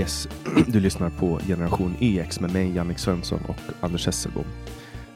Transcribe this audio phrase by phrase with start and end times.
[0.00, 0.28] Yes,
[0.66, 4.44] du lyssnar på Generation EX med mig, Jannik Svensson och Anders Hesselbom.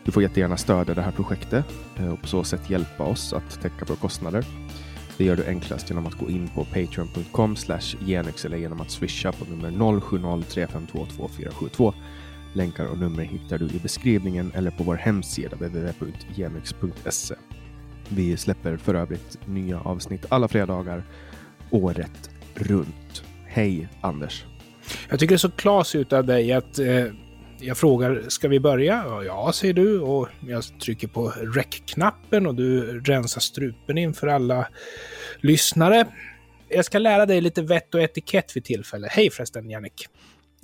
[0.05, 1.65] Du får jättegärna stödja det här projektet
[1.97, 4.47] eh, och på så sätt hjälpa oss att täcka våra kostnader.
[5.17, 7.57] Det gör du enklast genom att gå in på patreon.com
[8.01, 11.95] genex eller genom att swisha på nummer 0703522472.
[12.53, 17.35] Länkar och nummer hittar du i beskrivningen eller på vår hemsida www.genex.se.
[18.09, 21.03] Vi släpper för övrigt nya avsnitt alla fredagar
[21.71, 23.25] året runt.
[23.47, 24.45] Hej Anders!
[25.09, 27.05] Jag tycker det är så klas ut av dig att eh,
[27.61, 29.05] jag frågar, ska vi börja?
[29.27, 30.01] Ja, säger du.
[30.01, 34.69] Och jag trycker på rec-knappen och du rensar strupen inför alla
[35.41, 36.07] lyssnare.
[36.69, 39.09] Jag ska lära dig lite vett och etikett vid tillfälle.
[39.11, 40.07] Hej förresten, Jannik.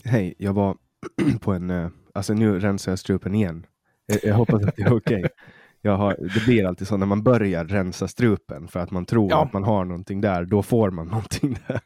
[0.05, 0.77] Hej, jag var
[1.41, 1.71] på en...
[1.71, 3.67] eh, Alltså nu rensar jag strupen igen.
[4.07, 5.25] Jag, jag hoppas att det är okej.
[5.83, 9.31] Jag har, det blir alltid så när man börjar rensa strupen för att man tror
[9.31, 9.45] Ja.
[9.45, 11.81] att man har någonting där, då får man någonting där.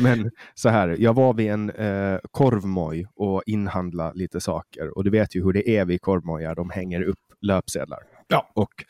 [0.00, 5.10] Men så här, jag var vid en eh, korvmoj och inhandla lite saker och du
[5.10, 7.98] vet ju hur det är vid korvmojar, de hänger upp löpsedlar.
[8.28, 8.50] Ja.
[8.54, 8.84] Och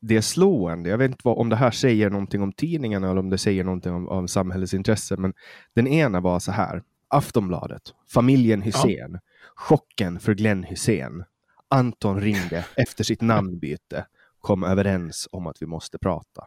[0.00, 3.20] det är slående, jag vet inte vad, om det här säger någonting om tidningarna eller
[3.20, 5.32] om det säger någonting om, om samhällets intresse, men
[5.74, 9.18] den ena var så här, Aftonbladet, familjen Hussein,
[9.54, 11.24] chocken för Glenn Hussein.
[11.72, 14.06] Anton ringde efter sitt namnbyte,
[14.40, 16.46] kom överens om att vi måste prata.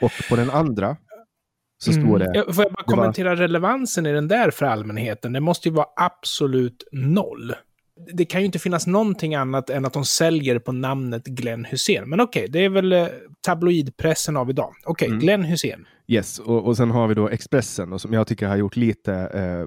[0.00, 0.96] Och på den andra
[1.78, 2.24] så står det...
[2.24, 2.36] Mm.
[2.46, 5.32] Ja, Får jag bara det var- kommentera relevansen i den där för allmänheten?
[5.32, 7.54] Det måste ju vara absolut noll.
[8.12, 12.08] Det kan ju inte finnas någonting annat än att de säljer på namnet Glenn Hussein.
[12.08, 13.06] Men okej, det är väl eh,
[13.40, 14.74] tabloidpressen av idag.
[14.84, 15.20] Okej, Mm.
[15.20, 15.86] Glenn Hussein.
[16.06, 19.14] Yes, och, och sen har vi då Expressen och som jag tycker har gjort lite
[19.14, 19.66] eh,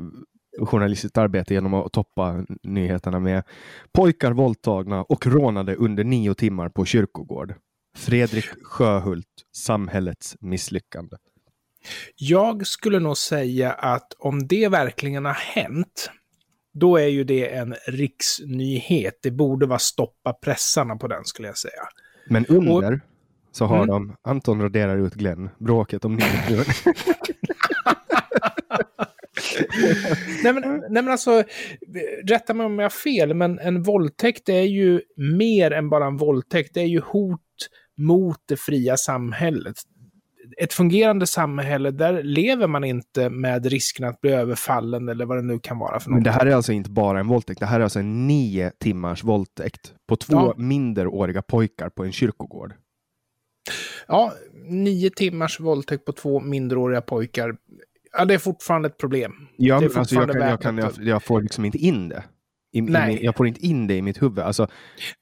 [0.59, 3.43] journalistiskt arbete genom att toppa nyheterna med
[3.91, 7.55] pojkar våldtagna och rånade under nio timmar på kyrkogård.
[7.97, 11.17] Fredrik Sjöhult, samhällets misslyckande.
[12.15, 16.09] Jag skulle nog säga att om det verkligen har hänt,
[16.73, 19.19] då är ju det en riksnyhet.
[19.23, 21.83] Det borde vara stoppa pressarna på den, skulle jag säga.
[22.29, 23.01] Men under
[23.51, 23.87] så har Mm.
[23.87, 26.25] de Anton raderar ut Glenn, bråket om nio
[30.43, 31.43] nej, men, nej men alltså,
[32.27, 35.01] rätta mig om jag har fel, men en våldtäkt är ju
[35.39, 36.73] mer än bara en våldtäkt.
[36.73, 37.39] Det är ju hot
[37.97, 39.75] mot det fria samhället.
[40.57, 45.41] Ett fungerande samhälle, där lever man inte med risken att bli överfallen eller vad det
[45.41, 46.23] nu kan vara för Men något.
[46.25, 49.23] det här är alltså inte bara en våldtäkt, det här är alltså en nio timmars
[49.23, 50.53] våldtäkt på två Ja.
[50.57, 52.73] minderåriga pojkar på en kyrkogård.
[54.07, 54.33] Ja,
[54.69, 57.55] nio timmars våldtäkt på två minderåriga pojkar.
[58.17, 59.33] Ja, det är fortfarande ett problem.
[59.57, 62.23] Ja, Det är alltså jag, kan, jag, kan, jag, jag får liksom inte in det.
[62.73, 63.07] I, i, Nej.
[63.15, 64.39] min- jag får inte in det i mitt huvud.
[64.39, 64.67] Alltså,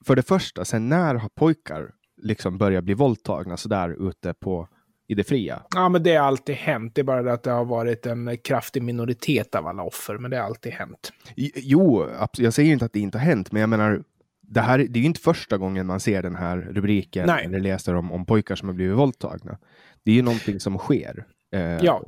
[0.06, 1.90] för det första, sen när har pojkar
[2.22, 4.68] liksom börjat bli våldtagna sådär ute på,
[5.08, 5.62] i det fria?
[5.74, 6.94] Ja, men det har alltid hänt.
[6.94, 10.30] Det är bara det att det har varit en kraftig minoritet av alla offer, men
[10.30, 11.12] det har alltid hänt.
[11.36, 14.02] I- Jo, jag säger inte att det inte har hänt, men jag menar,
[14.42, 17.44] det, här, det är ju inte första gången man ser den här rubriken Nej.
[17.46, 19.58] eller läser om, om pojkar som har blivit våldtagna.
[20.04, 21.24] Det är ju någonting som sker.
[21.54, 22.02] Eh, Ja,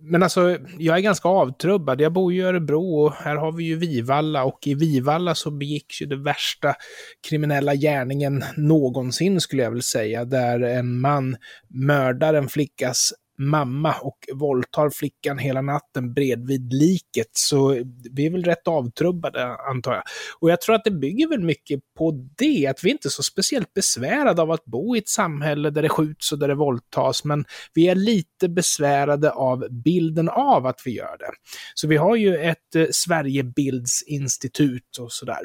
[0.00, 2.00] men alltså jag är ganska avtrubbad.
[2.00, 5.50] Jag bor ju i Örebro och här har vi ju Vivalla och i Vivalla så
[5.50, 6.74] begicks ju det värsta
[7.28, 10.24] kriminella gärningen någonsin skulle jag väl säga.
[10.24, 11.36] Där en man
[11.68, 17.30] mördar en flickas mamma och våldtar flickan hela natten bredvid liket.
[17.32, 20.02] Så vi är väl rätt avtrubbade antar jag.
[20.40, 23.22] Och jag tror att det bygger väl mycket på det, att vi inte är så
[23.22, 27.24] speciellt besvärade av att bo i ett samhälle där det skjuts och där det våldtas,
[27.24, 27.44] men
[27.74, 31.30] vi är lite besvärade av bilden av att vi gör det.
[31.74, 35.40] Så vi har ju ett eh, Sverigebildsinstitut och sådär.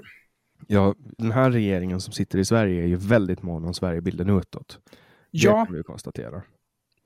[0.68, 4.80] ja, den här regeringen som sitter i Sverige är ju väldigt mån om Sverigebilden utåt.
[4.88, 4.92] Det
[5.32, 6.42] Ja, kan vi konstatera.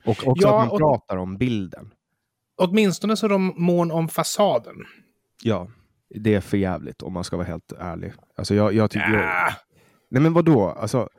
[0.07, 1.93] Och också Ja, att man och- pratar om bilden.
[2.61, 4.75] åtminstone så är de mån om fasaden.
[5.43, 5.67] Ja,
[6.15, 8.13] det är för jävligt om man ska vara helt ärlig.
[8.37, 9.13] Alltså jag, jag tycker...
[9.17, 9.53] Ah,
[10.11, 10.69] Nej men vadå?
[10.69, 11.09] Alltså,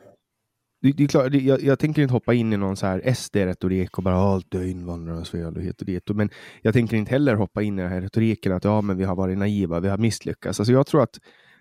[0.82, 3.14] det, det är klart, det, jag, jag tänker inte hoppa in i någon så här
[3.14, 6.08] SD-retorik och bara allt är invandrarnas fel och hit och dit.
[6.08, 6.30] Men
[6.62, 9.16] jag tänker inte heller hoppa in i den här retoriken att ja, men vi har
[9.16, 10.60] varit naiva, vi har misslyckats.
[10.60, 11.18] Alltså jag tror att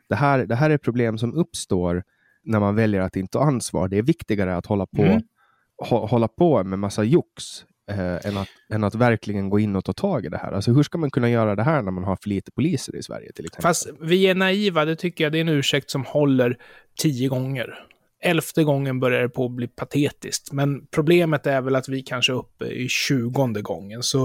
[0.10, 2.04] det här, det här är problem som uppstår
[2.44, 3.88] när man väljer att inte ta ansvar.
[3.88, 5.22] Det är viktigare att hålla på, Mm.
[5.78, 9.86] Hå, hålla på med massa jox eh, än, att, än att verkligen gå in och
[9.86, 10.52] ta tag i det här.
[10.52, 13.04] Alltså hur ska man kunna göra det här när man har för lite poliser i
[13.04, 13.64] Sverige till exempel?
[13.64, 16.58] fast vi är naiva, det tycker jag det är en ursäkt som håller
[17.00, 17.88] tio gånger
[18.28, 20.52] elfte gången börjar det på att bli patetiskt.
[20.52, 24.04] Men problemet är väl att vi kanske är uppe i tjugonde gången.
[24.04, 24.24] Så,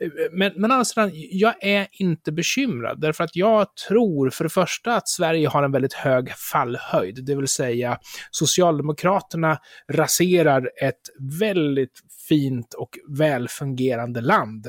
[0.00, 4.96] eh, men, men alltså, jag är inte bekymrad, därför att jag tror för det första
[4.96, 7.98] att Sverige har en väldigt hög fallhöjd, det vill säga
[8.30, 9.58] Socialdemokraterna
[9.92, 11.02] raserar ett
[11.40, 14.66] väldigt fint och välfungerande land.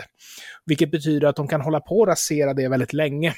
[0.66, 3.34] Vilket betyder att de kan hålla på att rasera det väldigt länge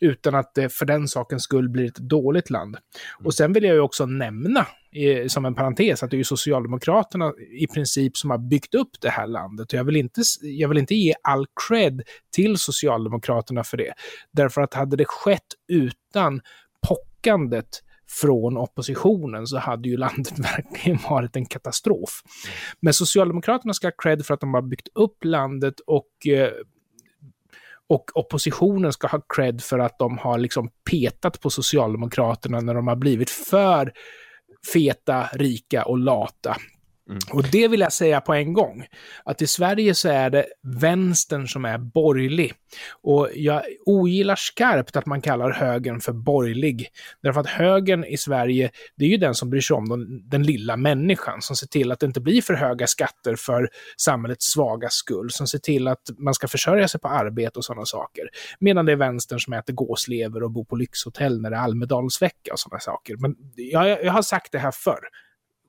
[0.00, 2.76] utan att det för den sakens skull blir ett dåligt land.
[3.24, 4.66] Och sen vill jag ju också nämna,
[5.28, 9.10] som en parentes, att det är ju Socialdemokraterna i princip som har byggt upp det
[9.10, 9.72] här landet.
[9.72, 12.02] Och jag vill inte, jag vill inte ge all cred
[12.34, 13.92] till Socialdemokraterna för det.
[14.32, 16.40] Därför att hade det skett utan
[16.88, 17.80] pockandet
[18.20, 22.22] från oppositionen så hade ju landet verkligen varit en katastrof.
[22.80, 26.50] Men Socialdemokraterna ska ha cred för att de har byggt upp landet och eh,
[27.88, 32.88] och oppositionen ska ha cred för att de har liksom petat på Socialdemokraterna när de
[32.88, 33.92] har blivit för
[34.72, 36.56] feta, rika och lata.
[37.08, 37.18] Mm.
[37.32, 38.86] Och det vill jag säga på en gång,
[39.24, 42.52] att i Sverige så är det vänstern som är borgerlig.
[43.02, 46.88] Och jag ogillar skarpt att man kallar högern för borgerlig.
[47.22, 50.42] Därför att högern i Sverige, det är ju den som bryr sig om den, den
[50.42, 54.88] lilla människan, som ser till att det inte blir för höga skatter för samhällets svaga
[54.90, 58.28] skull, som ser till att man ska försörja sig på arbete och sådana saker.
[58.58, 62.52] Medan det är vänstern som äter gåslever och bor på lyxhotell när det är Almedalsvecka
[62.52, 63.16] och sådana saker.
[63.18, 65.08] Men jag, jag har sagt det här förr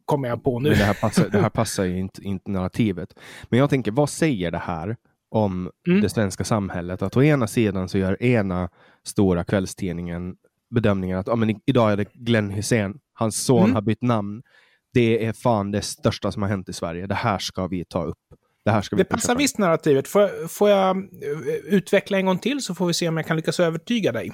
[0.06, 0.70] kommer jag på nu.
[0.70, 3.14] Men det här passar, det här passar ju inte, inte narrativet.
[3.50, 4.96] Men jag tänker, vad säger det här
[5.30, 6.02] om mm.
[6.02, 7.02] det svenska samhället?
[7.02, 8.70] Att å ena sidan så gör ena
[9.04, 10.36] stora kvällstidningen
[10.70, 13.76] bedömningen att ah, men idag är det Glenn Hussein, hans son mm.
[13.76, 14.42] har bytt namn.
[14.94, 17.08] Det är fan det största som har hänt i Sverige.
[17.08, 18.18] Det här ska vi ta upp.
[18.66, 20.08] Det, här ska vi det passar visst narrativet.
[20.08, 21.04] Får, får jag eh,
[21.66, 24.32] utveckla en gång till så får vi se om jag kan lyckas övertyga dig.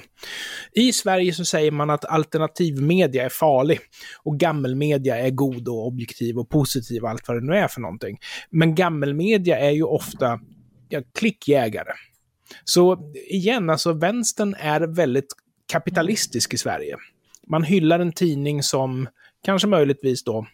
[0.72, 3.80] I Sverige så säger man att alternativmedia är farlig
[4.24, 7.81] och gammelmedia är god och objektiv och positiv och allt vad det nu är för
[7.81, 8.18] någonting.
[8.50, 10.39] Men gammelmedia är ju ofta
[10.89, 11.92] ja, klickjägare.
[12.63, 15.33] Så igen, alltså vänstern är väldigt
[15.72, 16.95] kapitalistisk i Sverige.
[17.48, 19.07] Man hyllar en tidning som
[19.45, 20.45] kanske möjligtvis då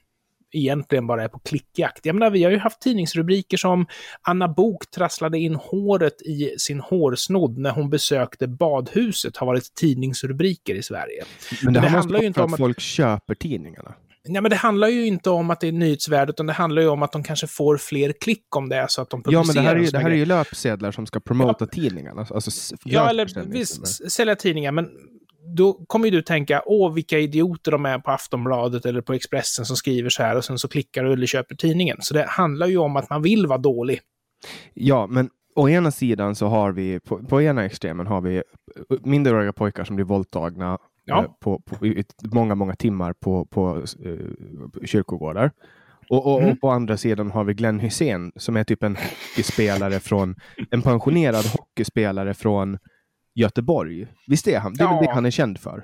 [0.52, 2.06] egentligen bara är på klickjakt.
[2.06, 3.86] Jag menar, vi har ju haft tidningsrubriker som
[4.22, 10.76] Anna Bok trasslade in håret i sin hårsnodd när hon besökte badhuset har varit tidningsrubriker
[10.76, 11.24] i Sverige.
[11.64, 13.96] Men det, men det handlar ju inte om att folk köper tidningarna.
[14.30, 16.88] Nej, men det handlar ju inte om att det är nyhetsvärde, utan det handlar ju
[16.88, 19.44] om att de kanske får fler klick om det är så att de publicerar.
[19.44, 21.66] Ja, men det här är ju, det här är ju löpsedlar som ska promota ja.
[21.66, 22.28] tidningarna.
[22.30, 24.90] Alltså, ja, eller visst, sälja tidningar, men
[25.56, 29.66] då kommer ju du tänka, åh vilka idioter de är på Aftonbladet eller på Expressen
[29.66, 31.98] som skriver så här och sen så klickar du eller köper tidningen.
[32.00, 34.00] Så det handlar ju om att man vill vara dålig.
[34.74, 38.44] Ja, men å ena sidan så har vi, på, på ena extremen har vi
[39.04, 41.24] minderåriga pojkar som blir våldtagna ja.
[41.24, 45.52] eh, på, på, i många, många timmar på, på eh, kyrkogårdar.
[46.10, 46.52] Och, och, mm.
[46.52, 50.36] och, på andra sidan har vi Glenn Hussein som är typ en hockeyspelare från,
[50.72, 52.78] en pensionerad hockeyspelare från
[53.38, 54.08] Göteborg.
[54.28, 54.74] Visst är han?
[54.74, 54.96] Det är ja.
[54.96, 55.84] väl det han är känd för?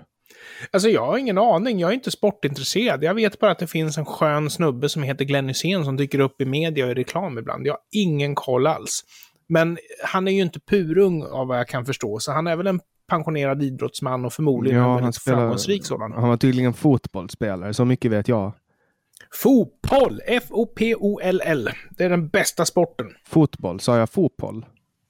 [0.71, 3.03] Alltså jag har ingen aning, jag är inte sportintresserad.
[3.03, 6.19] Jag vet bara att det finns en skön snubbe som heter Glenn Hysén som dyker
[6.19, 7.67] upp i media och i reklam ibland.
[7.67, 9.03] Jag har ingen koll alls.
[9.50, 12.67] Men han är ju inte purung av vad jag kan förstå, så han är väl
[12.67, 12.79] en
[13.09, 16.11] pensionerad idrottsman och förmodligen ja, en spelar, framgångsrik sådan.
[16.11, 18.53] Han var tydligen fotbollsspelare, så mycket vet jag.
[19.33, 20.21] Fotboll!
[20.27, 21.69] F-O-P-O-L-L.
[21.91, 23.07] Det är den bästa sporten.
[23.25, 23.79] Fotboll?
[23.79, 24.65] Sa jag fotboll?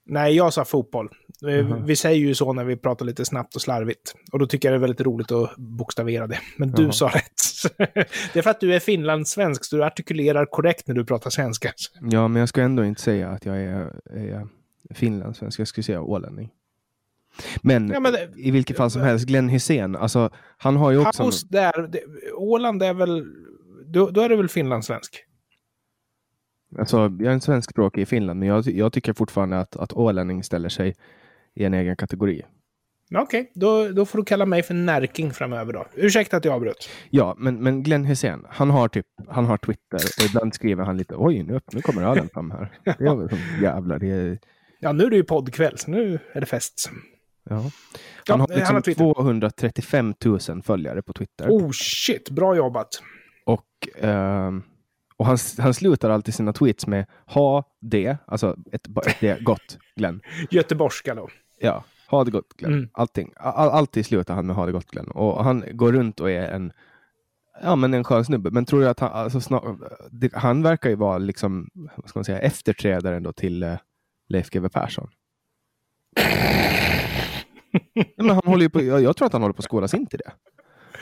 [0.06, 1.10] Nej, jag sa fotboll.
[1.44, 1.86] Mm.
[1.86, 4.16] Vi säger ju så när vi pratar lite snabbt och slarvigt.
[4.32, 6.40] Och då tycker jag det är väldigt roligt att bokstavera det.
[6.58, 7.34] Men du sa rätt.
[8.34, 11.74] det är för att du är finlandssvensk, så du artikulerar korrekt när du pratar svenska.
[12.01, 14.48] Ja, men jag ska ändå inte säga att jag är, är
[14.94, 15.60] finlandssvensk.
[15.60, 16.50] Jag skulle säga ålänning.
[17.62, 21.24] Men, ja, men i vilket fall som helst, Glenn Hysén, alltså han har ju också...
[21.24, 21.89] Paus där.
[22.34, 23.25] Åland är väl...
[23.86, 25.25] Då, då är det väl finlandssvensk?
[26.80, 30.44] Alltså, jag är en svenskspråkig i Finland, men jag, jag tycker fortfarande att, att ålänning
[30.44, 30.96] ställer sig
[31.56, 32.44] i en egen kategori.
[33.15, 35.86] Okej, okay, då, då får du kalla mig för Närking framöver då.
[35.96, 36.89] Ursäkta att jag avbröt.
[37.10, 40.98] Ja, men, men Glenn Hysén, han har, typ, han har Twitter och ibland skriver han
[40.98, 42.72] lite oj, nu, nu kommer ölen fram här.
[42.84, 44.39] Det är som, jävlar, det är...
[44.80, 46.92] Ja, nu är det ju poddkväll, så nu är det fest.
[47.50, 47.56] Ja.
[47.56, 47.72] Han
[48.27, 51.50] ja, har liksom han har 235 000 följare på Twitter.
[51.50, 52.89] Oh shit, bra jobbat.
[53.46, 54.60] Och uh,
[55.24, 58.88] och han, han slutar alltid sina tweets med ha det, alltså ett,
[59.20, 60.22] det gott Glenn.
[60.50, 61.30] Göteborgska då.
[61.60, 62.74] Ja, ha det gott Glenn.
[62.74, 62.89] Mm.
[62.94, 63.34] Allting.
[63.36, 65.08] All, alltid slutar han med ha det gott Glenn.
[65.08, 66.72] Och han går runt och är en
[67.62, 68.51] Ja, men en skön snubbe.
[68.51, 69.77] Men tror du att han, alltså, snar,
[70.12, 73.75] det, han verkar ju vara liksom, vad ska man säga, efterträdaren då till uh,
[74.30, 75.10] Leif GW Persson.
[78.18, 80.20] men han håller på, jag, jag, tror att han håller på att skolas in till
[80.20, 80.32] det.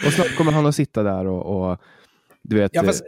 [0.06, 1.80] Och snart kommer han att sitta där och, och
[2.44, 3.04] Du vet, Ja, fast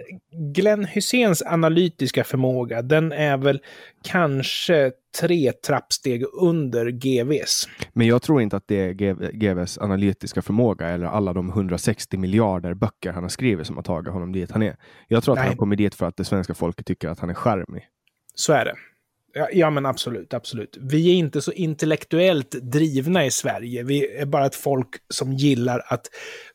[0.54, 3.62] Glenn Hyséns analytiska förmåga, den är väl
[4.04, 7.70] kanske tre trappsteg under GVs.
[7.94, 8.94] Men jag tror inte att det är
[9.32, 14.14] GVs analytiska förmåga eller alla de 160 miljarder böcker han har skrivit som har tagit
[14.14, 14.76] honom dit han är.
[15.08, 15.48] Jag tror att Nej.
[15.48, 17.88] han kommit dit för att det svenska folket tycker att han är charmig.
[18.36, 18.76] Så är det.
[19.36, 20.78] Ja, ja, men absolut, absolut.
[20.82, 23.84] Vi är inte så intellektuellt drivna i Sverige.
[23.84, 26.10] Vi är bara ett folk som gillar att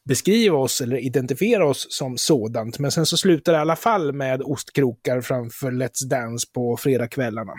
[0.09, 2.79] beskriva oss eller identifiera oss som sådant.
[2.79, 7.53] Men sen så slutar det i alla fall med ostkrokar framför Let's Dance på fredagskvällarna.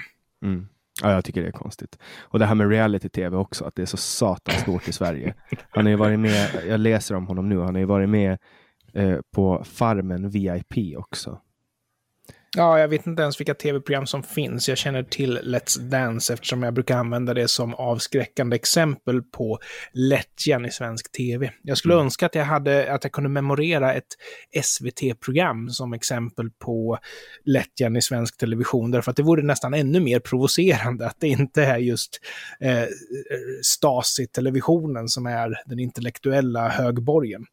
[0.45, 0.67] Mm.
[1.01, 1.99] Ja, jag tycker det är konstigt.
[2.19, 5.33] Och det här med reality-tv också, att det är så satans stort i Sverige.
[5.69, 8.37] Han har ju varit med, jag läser om honom nu, han har ju varit med
[8.93, 11.39] eh, på Farmen VIP också.
[12.57, 14.69] Ja, jag vet inte ens vilka tv-program som finns.
[14.69, 19.59] Jag känner till Let's Dance eftersom jag brukar använda det som avskräckande exempel på
[19.93, 21.51] lättjan i svensk tv.
[21.61, 22.05] Jag skulle Mm.
[22.05, 24.07] önska att jag, hade, att jag kunde memorera ett
[24.63, 26.97] SVT-program som exempel på
[27.45, 31.63] lättjan i svensk television, därför att det vore nästan ännu mer provocerande att det inte
[31.63, 32.19] är just
[32.59, 32.83] eh,
[33.61, 37.45] Stasi-televisionen som är den intellektuella högborgen.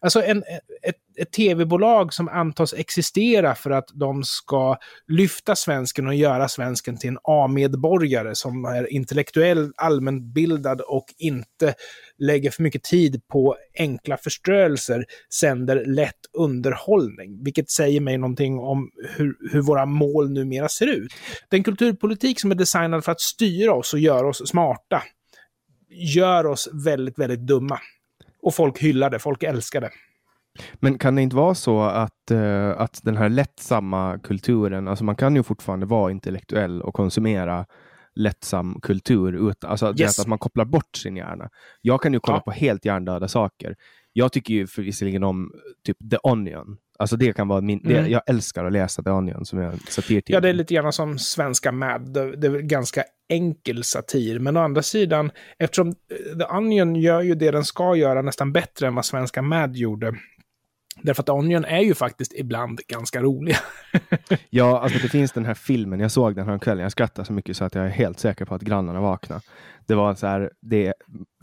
[0.00, 0.38] Alltså en,
[0.82, 4.76] ett, ett tv-bolag som antas existera för att de ska
[5.08, 11.74] lyfta svensken och göra svensken till en A-medborgare som är intellektuell, allmänbildad och inte
[12.18, 15.04] lägger för mycket tid på enkla förströelser,
[15.34, 17.44] sänder lätt underhållning.
[17.44, 21.12] Vilket säger mig någonting om hur, hur våra mål numera ser ut.
[21.48, 25.02] Den kulturpolitik som är designad för att styra oss och göra oss smarta
[25.88, 27.80] gör oss väldigt, väldigt dumma.
[28.42, 29.90] Och folk hyllar det, folk älskar det.
[30.74, 35.16] Men kan det inte vara så att, eh, att den här lättsamma kulturen, alltså man
[35.16, 37.66] kan ju fortfarande vara intellektuell och konsumera
[38.16, 40.18] lättsam kultur, utan, alltså det Yes.
[40.18, 41.48] att man kopplar bort sin hjärna.
[41.80, 42.40] Jag kan ju kolla Ja.
[42.42, 43.74] på helt hjärndöda saker.
[44.12, 45.50] Jag tycker ju visserligen om
[45.86, 46.76] typ The Onion.
[46.98, 48.10] Alltså det kan vara min, det, Mm.
[48.10, 50.34] jag älskar att läsa The Onion som är en satirtidning.
[50.34, 52.12] Ja, det är lite grann som svenska Mad.
[52.14, 54.38] Det det är ganska enkel satir.
[54.38, 58.52] Men å andra sidan, eftersom eh, The Onion gör ju det den ska göra nästan
[58.52, 60.14] bättre än vad svenska Mad gjorde.
[61.04, 63.56] Därför att Onion är ju faktiskt ibland ganska roliga.
[64.50, 66.00] Ja, alltså det finns den här filmen.
[66.00, 66.82] Jag såg den här kvällen.
[66.82, 69.42] Jag skrattade så mycket så att jag är helt säker på att grannarna vaknade.
[69.86, 70.94] Det var så här, det,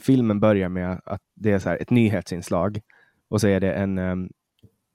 [0.01, 2.81] filmen börjar med att det är så här ett nyhetsinslag
[3.29, 4.29] och så är det en, ehm,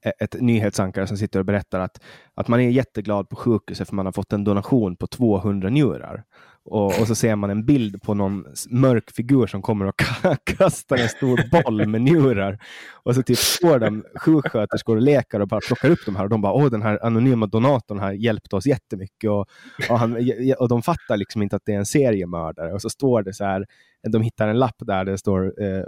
[0.05, 2.03] e-, ett nyhetsankare som sitter och berättar att,
[2.37, 6.23] att man är jätteglad på sjukhuset för man har fått en donation på 200 njurar.
[6.69, 9.95] Och, och så ser man en bild på någon mörk figur som kommer och
[10.57, 12.59] kastar en stor boll med njurar.
[13.03, 16.29] Och så typ står de sjuksköterskor och läkare och bara plockar upp de här och
[16.29, 19.29] de bara åh den här anonyma donatorn har hjälpt oss jättemycket.
[19.29, 19.45] Och,
[19.89, 22.73] och, han, och de fattar liksom inte att det är en seriemördare.
[22.73, 23.65] Och så står det så här,
[24.09, 25.83] de hittar en lapp där det står eh,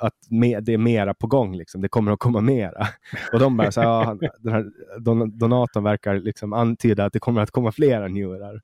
[0.00, 1.80] att me, det är mera på gång, liksom.
[1.80, 2.86] det kommer att komma mera.
[3.32, 4.64] Och de bara, så här, ja, den här
[5.00, 8.54] don, donatorn verkar liksom antyda att det kommer att komma flera njurar.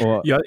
[0.00, 0.42] Och, Jag, jag,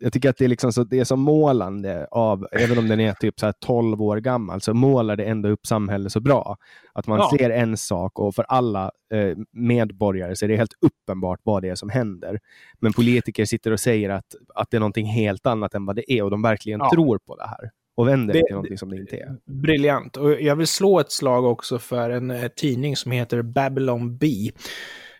[0.00, 3.00] jag tycker att det är, liksom så, det är så målande av, även om den
[3.00, 6.56] är typ så här 12 år gammal, så målar det ändå upp samhället så bra.
[6.92, 7.30] Att man Ja.
[7.38, 11.68] ser en sak och för alla eh, medborgare så är det helt uppenbart vad det
[11.68, 12.38] är som händer.
[12.80, 16.12] Men politiker sitter och säger att, att det är någonting helt annat än vad det
[16.12, 16.90] är och de verkligen Ja.
[16.94, 17.70] tror på det här.
[17.96, 19.36] Och vänder det, till någonting som det inte är.
[19.44, 20.16] Briljant.
[20.16, 24.52] Och jag vill slå ett slag också för en eh, tidning som heter Babylon Bee.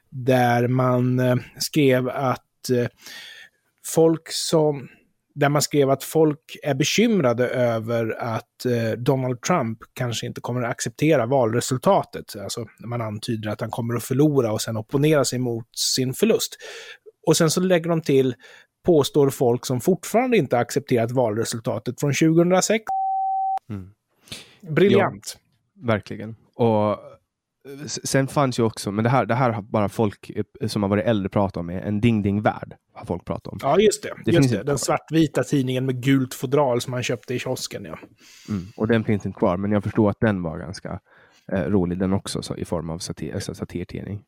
[0.09, 2.87] Där man eh, skrev att eh,
[3.87, 4.89] folk som...
[5.35, 8.67] Där man skrev att folk är bekymrade över att
[8.97, 12.37] Donald Trump kanske inte kommer att acceptera valresultatet.
[12.37, 16.57] Alltså man antyder att han kommer att förlora och sen opponera sig mot sin förlust.
[17.27, 18.35] Och sen så lägger de till,
[18.87, 22.85] påstår folk som fortfarande inte accepterat valresultatet från 2006.
[23.71, 23.91] Mm.
[24.61, 25.39] Briljant.
[25.83, 26.37] Verkligen.
[26.55, 26.97] Och eh,
[27.87, 30.91] sen fanns ju också, men det här, det här har bara folk eh, som har
[30.91, 33.59] varit äldre pratat om, en Ding Ding Värld har folk pratat om.
[33.63, 34.15] Ja, just det.
[34.25, 34.63] Det just finns det.
[34.63, 37.85] Den svartvita tidningen med gult fodral som man köpte i kiosken.
[37.85, 37.99] Ja.
[38.49, 38.67] Mm.
[38.77, 41.01] Och den finns inte kvar, men jag förstår att den var ganska
[41.53, 44.25] eh, rolig den också, så, i form av satir, alltså satirtidning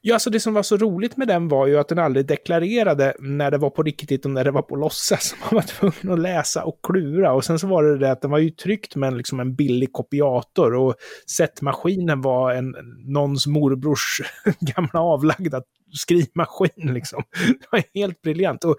[0.00, 3.14] ja, alltså det som var så roligt med den var ju att den aldrig deklarerade
[3.18, 5.34] när det var på riktigt och när det var på låtsas.
[5.40, 7.32] Man var tvungen att läsa och klura.
[7.32, 9.54] Och sen så var det det att den var ju tryckt med en, liksom en
[9.54, 10.94] billig kopiator och
[11.36, 12.74] sättmaskinen var en,
[13.06, 14.20] någons morbrors
[14.60, 16.94] gamla avlagda skrivmaskin.
[16.94, 17.22] Liksom.
[17.60, 18.64] Det var helt briljant.
[18.64, 18.76] Och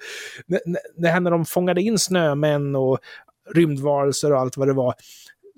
[0.65, 2.99] n- det här när de fångade in snömän och
[3.53, 4.93] rymdvarelser och allt vad det var,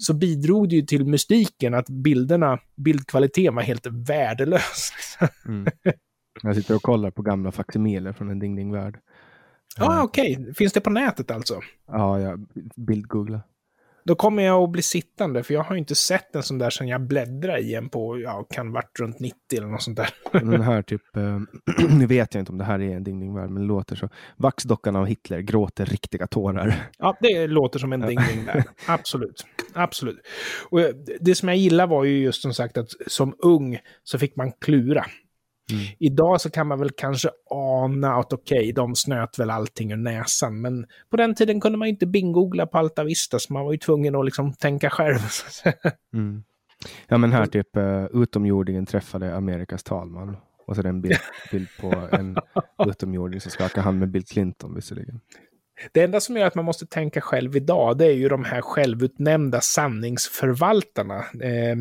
[0.02, 4.92] så bidrog det ju till mystiken att bilderna, bildkvaliteten var helt värdelös.
[5.46, 5.68] Mm.
[6.44, 9.00] Jag sitter och kollar på gamla faksimiler från en Ding Ding Värld.
[9.78, 10.54] Ja, Eh, okej.
[10.58, 11.60] Finns det på nätet alltså?
[11.88, 13.42] Ja, jag bildgoogla.
[14.04, 16.88] Då kommer jag att bli sittande, för jag har inte sett en sån där sen
[16.88, 20.10] jag bläddrar i en på, ja, kan varit runt 90 eller något sånt där.
[20.32, 21.40] Den här typ, eh,
[21.98, 24.10] nu vet jag inte om det här är en Ding Värld, men det låter så.
[24.38, 26.90] Vaxdockan av Hitler gråter riktiga tårar.
[26.98, 28.64] Ja, det låter som en Ding Värld.
[28.88, 29.46] Absolut.
[29.74, 30.20] Absolut.
[30.70, 30.80] Och
[31.20, 34.52] det som jag gillar var ju just som sagt att som ung så fick man
[34.52, 35.06] klura.
[35.72, 35.84] Mm.
[36.00, 39.98] Idag så kan man väl kanske ana att okej, okay, de snöt väl allting ur
[39.98, 43.72] näsan, men på den tiden kunde man inte bingoogla på Alta Vista, så man var
[43.72, 45.20] ju tvungen att liksom tänka själv.
[46.14, 46.44] mm.
[47.08, 50.38] Ja, men här typ uh, utomjordingen träffade Amerikas talman.
[50.68, 51.18] Och så är det en bild,
[51.52, 52.38] bild på en
[52.90, 55.20] utomjording som skakar hand med Bill Clinton visserligen.
[55.92, 58.62] Det enda som gör att man måste tänka själv idag, det är ju de här
[58.62, 61.18] självutnämnda sanningsförvaltarna.
[61.18, 61.78] Eh,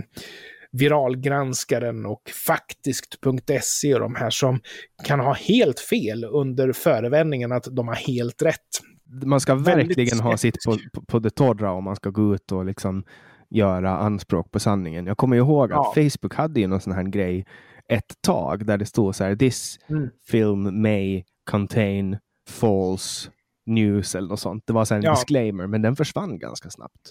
[0.73, 4.61] viralgranskaren och faktiskt.se och de här som
[5.05, 8.81] kan ha helt fel under förevändningen att de har helt rätt.
[9.25, 12.53] Man ska verkligen ha sitt på, på, på det torra om man ska gå ut
[12.53, 13.05] och liksom
[13.51, 15.07] göra anspråk på sanningen.
[15.07, 15.93] Jag kommer ihåg att ja.
[15.95, 17.47] Facebook hade ju någon sån här grej
[17.89, 20.11] ett tag där det stod så här this mm.
[20.31, 23.31] film may contain false
[23.71, 24.65] news eller något sånt.
[24.67, 25.11] Det var så en ja.
[25.11, 27.11] disclaimer, men den försvann ganska snabbt.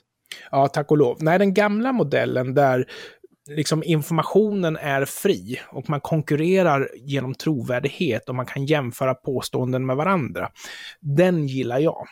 [0.51, 1.17] Ja, tack och lov.
[1.19, 2.85] Nej, den gamla modellen där
[3.49, 9.95] liksom informationen är fri och man konkurrerar genom trovärdighet och man kan jämföra påståenden med
[9.95, 10.49] varandra.
[11.01, 12.07] Den gillar jag.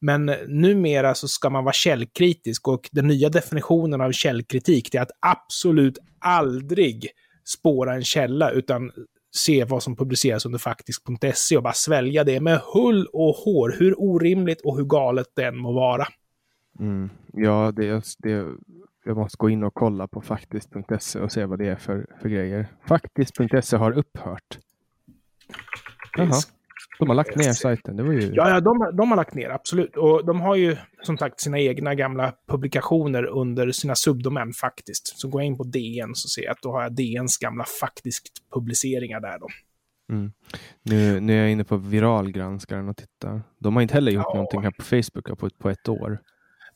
[0.00, 5.10] Men numera så ska man vara källkritisk och den nya definitionen av källkritik är att
[5.26, 7.08] absolut aldrig
[7.44, 8.90] spåra en källa utan
[9.34, 14.00] se vad som publiceras under faktisk.se och bara svälja det med hull och hår, hur
[14.00, 16.06] orimligt och hur galet det än må vara.
[16.78, 17.10] Mm.
[17.32, 18.46] Ja, det, det,
[19.04, 22.28] jag måste gå in och kolla på faktiskt.se och se vad det är för, för
[22.28, 22.66] grejer.
[22.88, 24.58] Faktiskt.se har upphört.
[26.16, 26.32] Jaha.
[26.98, 27.96] De har lagt ner sajten.
[27.96, 28.32] Det var ju...
[28.34, 29.96] Ja, ja de, de har lagt ner, absolut.
[29.96, 35.20] Och de har ju som sagt sina egna gamla publikationer under sina subdomän faktiskt.
[35.20, 37.64] Så går jag in på DN så ser jag att då har jag DNs gamla
[37.80, 39.48] faktiskt publiceringar där då.
[40.10, 40.32] Mm.
[40.82, 43.42] Nu, nu är jag inne på viralgranskaren och tittar.
[43.58, 44.34] De har inte heller gjort ja.
[44.34, 46.18] någonting här på Facebook på, på ett år.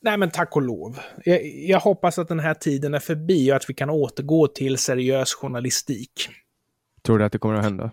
[0.00, 0.98] Nej, men tack och lov.
[1.24, 4.78] Jag, jag, hoppas att den här tiden är förbi och att vi kan återgå till
[4.78, 6.28] seriös journalistik.
[7.02, 7.90] Tror du att det kommer att hända?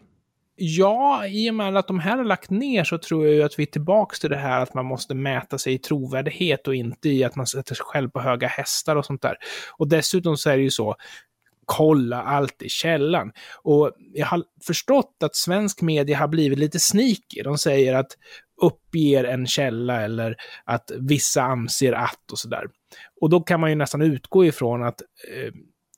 [0.55, 3.59] Ja, i och med att de här har lagt ner så tror jag ju att
[3.59, 7.09] vi är tillbaka till det här att man måste mäta sig i trovärdighet och inte
[7.09, 9.35] i att man sätter sig själv på höga hästar och sånt där.
[9.77, 10.95] Och dessutom så är det ju så,
[11.65, 13.31] kolla alltid källan.
[13.63, 17.41] Och jag har förstått att svensk media har blivit lite sneaky.
[17.43, 18.11] De säger att
[18.61, 20.35] uppger en källa eller
[20.65, 22.65] att vissa anser att och sådär.
[23.21, 25.53] Och då kan man ju nästan utgå ifrån att eh,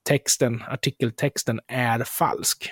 [0.07, 2.71] texten, artikeltexten är falsk.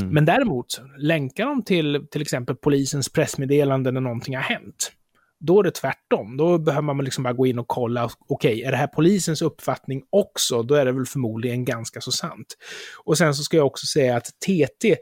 [0.00, 0.14] Mm.
[0.14, 4.92] Men däremot, länkar de till till exempel polisens pressmeddelande när någonting har hänt,
[5.40, 6.36] då är det tvärtom.
[6.36, 9.42] Då behöver man liksom bara gå in och kolla, okej, okay, är det här polisens
[9.42, 10.62] uppfattning också?
[10.62, 12.46] Då är det väl förmodligen ganska så sant.
[13.04, 14.96] Och sen så ska jag också säga att TT,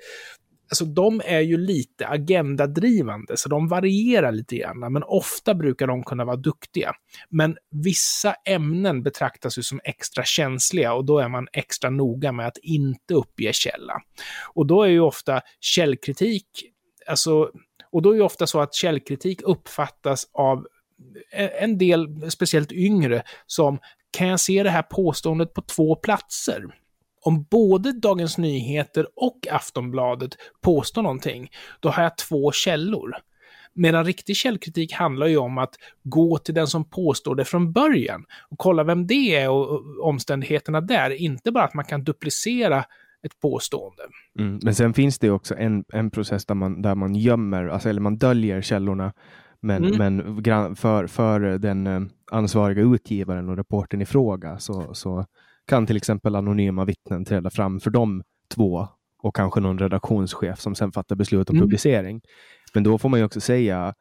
[0.72, 6.02] alltså de är ju lite agendadrivande, så de varierar lite grann, men ofta brukar de
[6.02, 6.92] kunna vara duktiga.
[7.28, 12.46] Men vissa ämnen betraktas ju som extra känsliga och då är man extra noga med
[12.46, 13.94] att inte uppge källa.
[14.54, 16.46] Och då är ju ofta källkritik,
[17.06, 17.50] alltså,
[17.90, 20.66] och då är ju ofta så att källkritik uppfattas av
[21.61, 23.78] en del, speciellt yngre, som
[24.11, 26.82] kan jag se det här påståendet på två platser?
[27.22, 30.30] Om både Dagens Nyheter och Aftonbladet
[30.61, 33.16] påstår någonting, då har jag två källor.
[33.74, 38.24] Medan riktig källkritik handlar ju om att gå till den som påstår det från början
[38.50, 41.11] och kolla vem det är och omständigheterna där.
[41.11, 42.85] Inte bara att man kan duplicera
[43.22, 44.02] ett påstående.
[44.38, 47.88] Mm, men sen finns det också en, en process där man, där man gömmer, alltså,
[47.88, 49.12] eller man döljer källorna.
[49.61, 49.98] Men, mm.
[49.98, 55.26] men för, för den eh, ansvariga utgivaren och reporten i fråga så, så
[55.66, 58.22] kan till exempel anonyma vittnen träda fram för de
[58.55, 58.88] två
[59.22, 61.64] och kanske någon redaktionschef som sen fattar beslut om mm.
[61.64, 62.20] publicering.
[62.75, 63.94] Men då får man ju också säga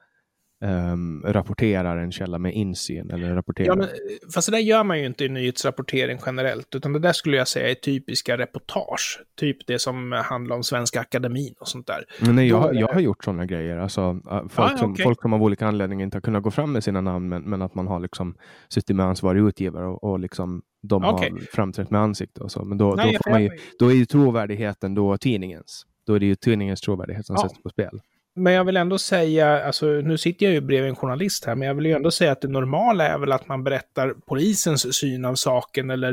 [0.62, 3.68] um, rapporterar en källa med insyn eller rapporterar.
[3.68, 3.88] Ja, men,
[4.34, 7.48] fast det där gör man ju inte i nyhetsrapportering generellt, utan det där skulle jag
[7.48, 9.24] säga är typiska reportage.
[9.40, 12.06] Typ det som handlar om Svenska Akademin och sånt där.
[12.22, 13.78] Men nej, jag, jag har gjort sådana grejer.
[13.78, 15.04] Alltså, äh, folk, ah, som, okay.
[15.04, 17.62] folk som av olika anledningar inte har kunnat gå fram med sina namn, men, men
[17.62, 18.36] att man har liksom
[18.70, 21.30] suttit med ansvarig utgivare och, och liksom de okay.
[21.30, 22.66] har framträtt med ansikte och så.
[22.66, 25.86] Men då, nej, då, får man ju, då är ju trovärdigheten då tidningens.
[26.08, 27.50] Då är det ju tidningens trovärdighet som ja.
[27.50, 28.02] sätts på spel.
[28.36, 31.68] Men jag vill ändå säga, alltså nu sitter jag ju bredvid en journalist här, men
[31.68, 35.26] jag vill ju ändå säga att det normala är väl att man berättar polisens syn
[35.26, 36.12] av saken eller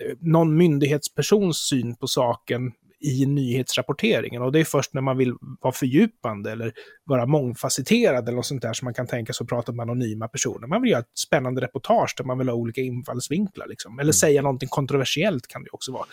[0.00, 4.42] eh, någon myndighetspersons syn på saken i nyhetsrapporteringen.
[4.42, 6.72] Och det är först när man vill vara fördjupande eller
[7.04, 10.28] vara mångfacetterad eller något sånt där som man kan tänka sig att prata med anonyma
[10.28, 10.66] personer.
[10.66, 13.66] Man vill göra ett spännande reportage där man vill ha olika infallsvinklar.
[13.66, 13.98] Liksom.
[13.98, 14.12] Eller mm.
[14.12, 16.06] säga någonting kontroversiellt kan det också vara.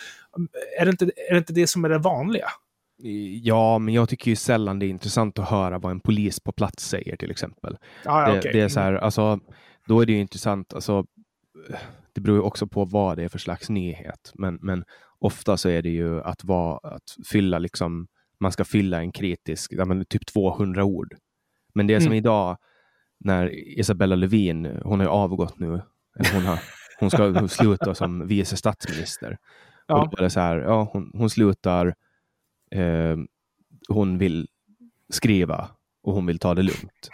[0.80, 2.48] Är det, inte, är det inte det som är det vanliga?
[3.44, 6.52] Ja, men jag tycker ju sällan det är intressant att höra vad en polis på
[6.52, 7.78] plats säger till exempel.
[8.06, 8.52] Ah, det, okay.
[8.52, 9.40] det, är så här, alltså,
[9.88, 11.06] då är det ju intressant, alltså,
[12.14, 14.84] det beror ju också på vad det är för slags nyhet, men, men
[15.20, 18.08] ofta så är det ju att, vara, att fylla liksom,
[18.40, 21.16] man ska fylla en kritisk, ja, men typ 200 ord.
[21.74, 22.18] Men det är som mm.
[22.18, 22.58] idag
[23.20, 25.82] när Isabella Lövin, hon har avgått nu,
[26.34, 26.60] hon, har,
[27.00, 29.38] hon ska sluta som vice statsminister.
[29.88, 30.10] Ja.
[30.12, 31.96] Och det så här, ja, hon, hon slutar
[32.72, 33.18] eh,
[33.88, 34.48] hon vill
[35.10, 35.70] skriva
[36.04, 37.10] och hon vill ta det lugnt.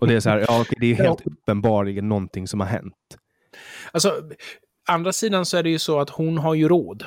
[0.00, 3.18] och det är så här, ja, det är helt uppenbarligen någonting som har hänt.
[3.92, 4.30] Alltså,
[4.88, 7.04] andra sidan så är det ju så att hon har ju råd.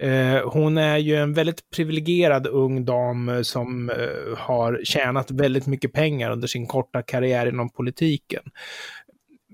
[0.00, 5.92] Eh, hon är ju en väldigt privilegierad ung dam som eh, har tjänat väldigt mycket
[5.92, 8.42] pengar under sin korta karriär inom politiken.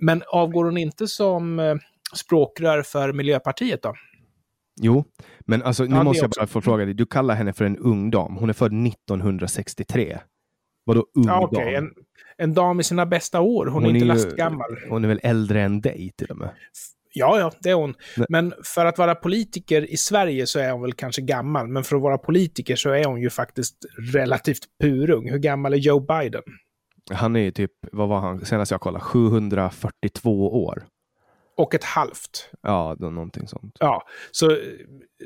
[0.00, 1.76] Men avgår hon inte som eh,
[2.14, 3.94] språkrör för Miljöpartiet då?
[4.80, 5.04] Jo,
[5.40, 6.94] men alltså, nu ja, måste jag bara få fråga dig.
[6.94, 8.36] Du kallar henne för en ung dam.
[8.36, 10.18] Hon är född 1963.
[10.84, 11.64] Vadå ung ja, okay.
[11.64, 11.84] dam?
[11.84, 11.90] En,
[12.36, 13.66] en dam i sina bästa år.
[13.66, 14.76] Hon, hon är inte lastgammal.
[14.88, 16.50] Hon är väl äldre än dig till och med?
[17.12, 17.94] Ja, ja, det är hon.
[18.16, 18.26] Nej.
[18.28, 21.68] Men för att vara politiker i Sverige så är hon väl kanske gammal.
[21.68, 23.76] Men för att vara politiker så är hon ju faktiskt
[24.12, 25.30] relativt purung.
[25.30, 26.42] Hur gammal är Joe Biden?
[27.12, 30.84] Han är ju typ, vad var han senast jag kollade, 742 år
[31.56, 32.50] och ett halvt.
[32.62, 33.76] Ja, någonting sånt.
[33.80, 34.56] Ja, så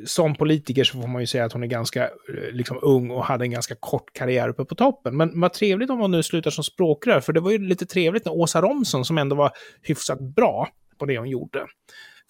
[0.06, 3.24] som politiker så får man ju säga att hon är ganska eh, liksom, ung och
[3.24, 5.16] hade en ganska kort karriär uppe på toppen.
[5.16, 8.24] Men vad trevligt om hon nu slutar som språkrör, för det var ju lite trevligt
[8.24, 9.50] när Åsa Romson, som ändå var
[9.82, 10.68] hyfsat bra
[10.98, 11.66] på det hon gjorde,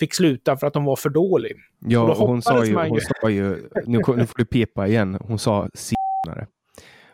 [0.00, 1.52] fick sluta för att hon var för dålig.
[1.78, 5.68] Ja, hon sa, ju, hon sa ju, nu, nu får du pipa igen, hon sa
[5.74, 6.46] senare.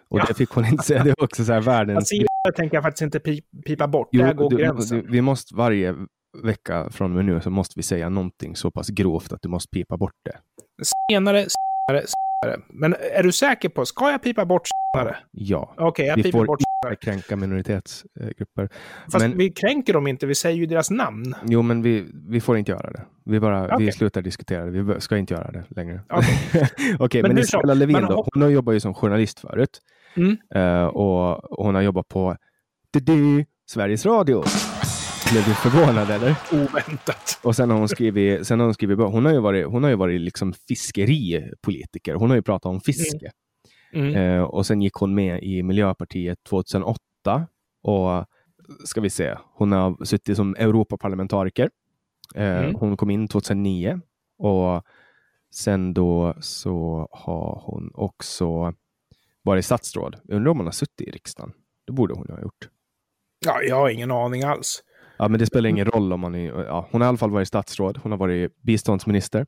[0.08, 0.24] Och ja.
[0.28, 1.04] det fick hon inte säga.
[1.04, 2.12] Det var också så här världens...
[2.44, 3.20] Jag tänker jag faktiskt inte
[3.66, 4.08] pipa bort.
[4.12, 5.02] Jo, Där går du, gränsen.
[5.02, 5.94] Du, vi måste varje
[6.42, 9.48] vecka från och med nu så måste vi säga någonting så pass grovt att du
[9.48, 10.38] måste pipa bort det.
[11.10, 11.46] Senare,
[11.88, 12.60] senare, senare.
[12.68, 15.16] Men är du säker på, ska jag pipa bort senare?
[15.30, 15.72] Ja.
[15.72, 16.60] Okej, okay, jag vi pipar bort
[17.00, 18.68] kränka minoritetsgrupper.
[19.12, 21.34] Fast men, vi kränker dem inte, vi säger ju deras namn.
[21.46, 23.04] Jo, men vi, vi får inte göra det.
[23.24, 23.86] Vi, bara, okay.
[23.86, 26.00] vi slutar diskutera det, vi ska inte göra det längre.
[26.08, 26.94] Okej, okay.
[26.98, 29.80] okay, men, men Isabella Lövin då, hon har jobbat ju som journalist förut.
[30.14, 30.36] Mm.
[30.56, 32.36] Uh, och, och hon har jobbat på
[33.70, 34.44] Sveriges Radio.
[35.32, 36.34] Blev du förvånad eller?
[36.52, 37.40] Oväntat.
[37.42, 39.90] Och sen har hon skrivit, sen har hon skrivit, hon har ju varit, hon har
[39.90, 42.14] ju varit liksom fiskeripolitiker.
[42.14, 43.26] Hon har ju pratat om fiske.
[43.26, 43.32] Mm.
[43.92, 44.14] Mm.
[44.16, 46.98] Eh, och sen gick hon med i Miljöpartiet 2008.
[47.82, 48.26] Och
[48.84, 51.70] ska vi se, hon har suttit som Europaparlamentariker.
[52.34, 52.74] Eh, mm.
[52.74, 54.00] Hon kom in 2009
[54.38, 54.82] och
[55.54, 58.74] sen då så har hon också
[59.42, 60.16] varit statsråd.
[60.24, 61.52] Jag undrar om hon har suttit i riksdagen.
[61.86, 62.68] Det borde hon ha gjort.
[63.46, 64.82] Ja, jag har ingen aning alls.
[65.18, 66.64] Ja, men det spelar ingen roll om man är...
[66.64, 67.98] Ja, hon har i alla fall varit statsråd.
[68.02, 69.46] Hon har varit biståndsminister.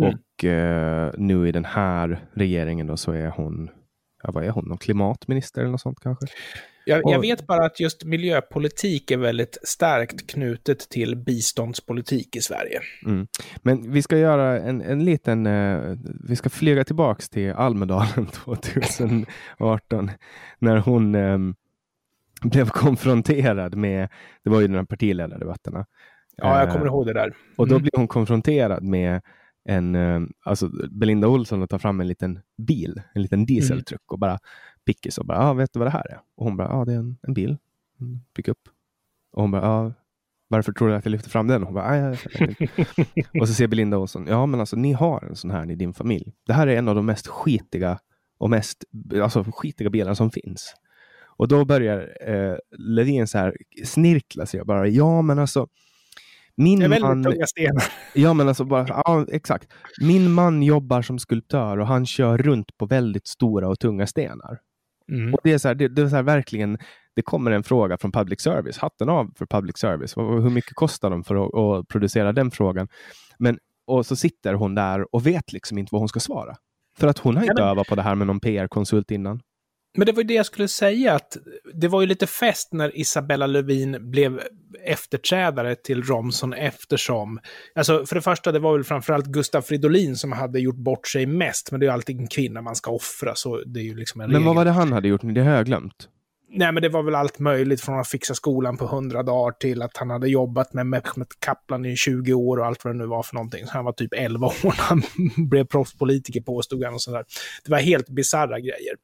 [0.00, 0.08] Mm.
[0.08, 3.70] Och eh, nu i den här regeringen då så är hon,
[4.22, 6.26] ja, vad är hon, någon klimatminister eller något sånt kanske?
[6.84, 12.80] Jag, jag, vet bara att just miljöpolitik är väldigt starkt knutet till biståndspolitik i Sverige.
[13.06, 13.26] Mm.
[13.62, 15.96] Men vi ska göra en, en liten, eh,
[16.28, 20.10] vi ska flyga tillbaks till Almedalen 2018
[20.58, 21.38] när hon eh,
[22.42, 24.08] blev konfronterad med,
[24.44, 25.86] det var ju de här partiledardebatterna.
[26.36, 27.24] Ja, jag kommer ihåg det där.
[27.24, 27.36] Mm.
[27.56, 27.82] Och då mm.
[27.82, 29.20] blev hon konfronterad med
[29.64, 34.12] en, eh, alltså Belinda Olsson och tar fram en liten bil, en liten dieseltruck mm.
[34.12, 34.38] och bara
[34.86, 36.20] pickis och bara, ah, vet du vad det här är?
[36.36, 37.56] Och hon bara, ja, ah, det är en, en bil,
[38.00, 38.58] en pickup.
[39.32, 39.92] Och hon bara, ah,
[40.48, 41.62] varför tror du att jag lyfter fram den?
[41.62, 42.16] Och hon bara, ah, ja,
[43.40, 45.94] och så ser Belinda Olsson, ja men alltså ni har en sån här i din
[45.94, 46.32] familj.
[46.46, 47.98] Det här är en av de mest skitiga
[48.38, 48.84] och mest
[49.22, 50.74] alltså, skitiga bilarna som finns.
[51.36, 54.64] Och då börjar eh, Levin så här snirkla sig.
[54.64, 55.68] Bara, ja, men alltså.
[56.56, 57.84] Min det är väldigt man, tunga stenar.
[58.14, 59.72] Ja, men alltså bara, ja, exakt.
[60.00, 64.58] Min man jobbar som skulptör och han kör runt på väldigt stora och tunga stenar.
[65.12, 65.34] Mm.
[65.34, 66.78] Och det är så här, det, det, är så här verkligen,
[67.16, 68.78] det kommer en fråga från public service.
[68.78, 70.16] Hatten av för public service.
[70.16, 72.88] Hur mycket kostar de för att, att producera den frågan?
[73.38, 76.56] Men, och så sitter hon där och vet liksom inte vad hon ska svara.
[76.98, 77.70] För att hon har inte ja, men...
[77.70, 79.40] övat på det här med någon PR-konsult innan.
[79.94, 81.36] Men det var ju det jag skulle säga, att
[81.74, 84.40] det var ju lite fest när Isabella Lövin blev
[84.84, 87.40] efterträdare till Romson eftersom,
[87.74, 91.26] alltså för det första, det var väl framförallt Gustaf Fridolin som hade gjort bort sig
[91.26, 93.94] mest, men det är ju alltid en kvinna man ska offra, så det är ju
[93.94, 94.46] liksom en Men regel.
[94.46, 95.20] vad var det han hade gjort?
[95.24, 96.08] Det har jag glömt.
[96.54, 99.82] Nej, men det var väl allt möjligt från att fixa skolan på hundra dagar till
[99.82, 103.06] att han hade jobbat med Mehmet Kaplan i 20 år och allt vad det nu
[103.06, 103.66] var för någonting.
[103.66, 105.02] Så han var typ 11 år när han
[105.48, 107.24] blev proffspolitiker påstod han och sådär.
[107.64, 108.94] Det var helt bisarra grejer.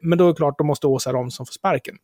[0.00, 1.94] Men då är det klart, då måste Åsa Romson få sparken.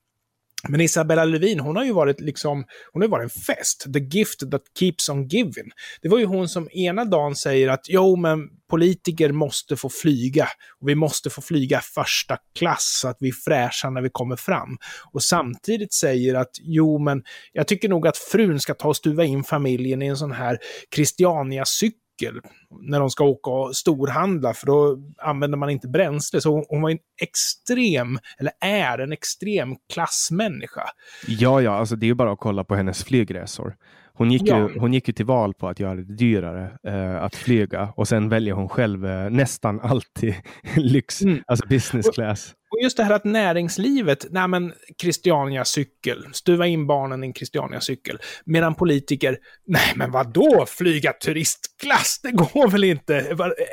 [0.68, 3.87] Men Isabella Lövin, hon har ju varit liksom, hon har varit en fest.
[3.92, 5.70] The gift that keeps on giving.
[6.03, 10.48] Det var ju hon som ena dagen säger att jo, men politiker måste få flyga.
[10.81, 14.37] Och vi måste få flyga första klass så att vi är fräscha när vi kommer
[14.37, 14.77] fram.
[15.12, 17.22] Och samtidigt säger att jo, men
[17.53, 20.59] jag tycker nog att frun ska ta och stuva in familjen i en sån här
[20.94, 22.40] Christiania-cykel cykel
[22.81, 26.40] när de ska åka och storhandla, för då använder man inte bränsle.
[26.40, 30.83] Så hon var en extrem, eller är en extrem klassmänniska.
[31.27, 33.77] Ja, ja, alltså det är ju bara att kolla på hennes flygresor.
[34.16, 34.59] Hon gick, ja.
[34.59, 38.09] ju, hon gick ju till val på att göra det dyrare eh, att flyga och
[38.09, 40.35] sen väljer hon själv eh, nästan alltid
[40.77, 41.42] lyx, mm.
[41.46, 42.55] alltså business class.
[42.74, 47.35] Och just det här att näringslivet, nej men Christiania cykel, stuva in barnen i en
[47.35, 48.18] Christiania cykel.
[48.44, 52.20] Medan politiker, nej men vad då flyga turistklass?
[52.22, 53.16] Det går väl inte?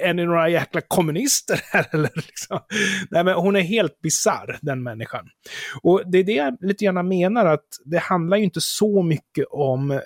[0.01, 2.11] Är ni några jäkla kommunister här eller?
[2.15, 2.59] Liksom?
[3.09, 5.25] Nej men hon är helt bizarr, den människan.
[5.81, 9.45] Och det är det jag lite grann menar, att det handlar ju inte så mycket
[9.51, 10.01] om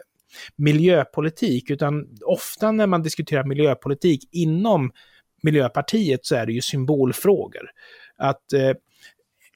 [0.56, 4.92] miljöpolitik, utan ofta när man diskuterar miljöpolitik inom
[5.46, 7.70] Miljöpartiet så är det ju symbolfrågor.
[8.18, 8.72] Att eh,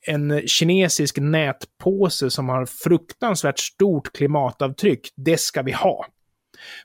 [0.07, 6.05] en kinesisk nätpåse som har fruktansvärt stort klimatavtryck, det ska vi ha.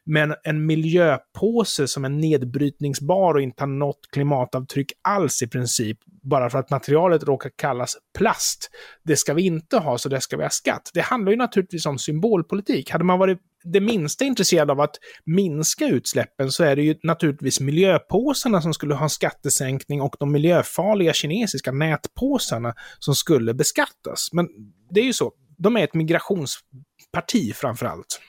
[0.04, 6.50] Men en miljöpåse som är nedbrytningsbar och inte har något klimatavtryck alls i princip, bara
[6.50, 8.70] för att materialet råkar kallas plast,
[9.04, 10.90] det ska vi inte ha, så det ska vi ha skatt.
[10.94, 12.90] Det handlar ju naturligtvis om symbolpolitik.
[12.90, 17.60] Hade man varit det minsta intresserad av att minska utsläppen så är det ju naturligtvis
[17.60, 24.28] miljöpåsarna som skulle ha skattesänkning och de miljöfarliga kinesiska nätpåsarna som skulle beskattas.
[24.32, 24.48] Men
[24.90, 28.20] det är ju så, de är ett migrationsparti framför allt.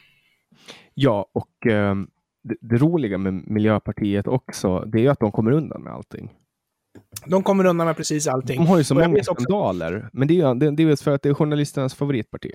[0.94, 1.96] Ja, och eh,
[2.44, 6.32] det, det, roliga med Miljöpartiet också, det är att de kommer undan med allting.
[7.26, 8.58] De kommer undan med precis allting.
[8.58, 11.22] De har ju så många skandaler, men det är ju det, det är för att
[11.22, 12.52] det är journalisternas favoritparti.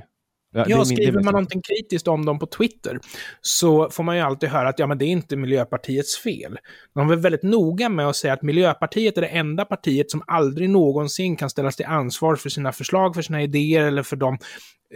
[0.52, 3.00] Ja, ja skriver man någonting kritiskt om dem på Twitter
[3.40, 6.58] så får man ju alltid höra att ja, men det är inte Miljöpartiets fel.
[6.94, 10.70] De är väldigt noga med att säga att Miljöpartiet är det enda partiet som aldrig
[10.70, 14.38] någonsin kan ställas till ansvar för sina förslag, för sina idéer eller för dem,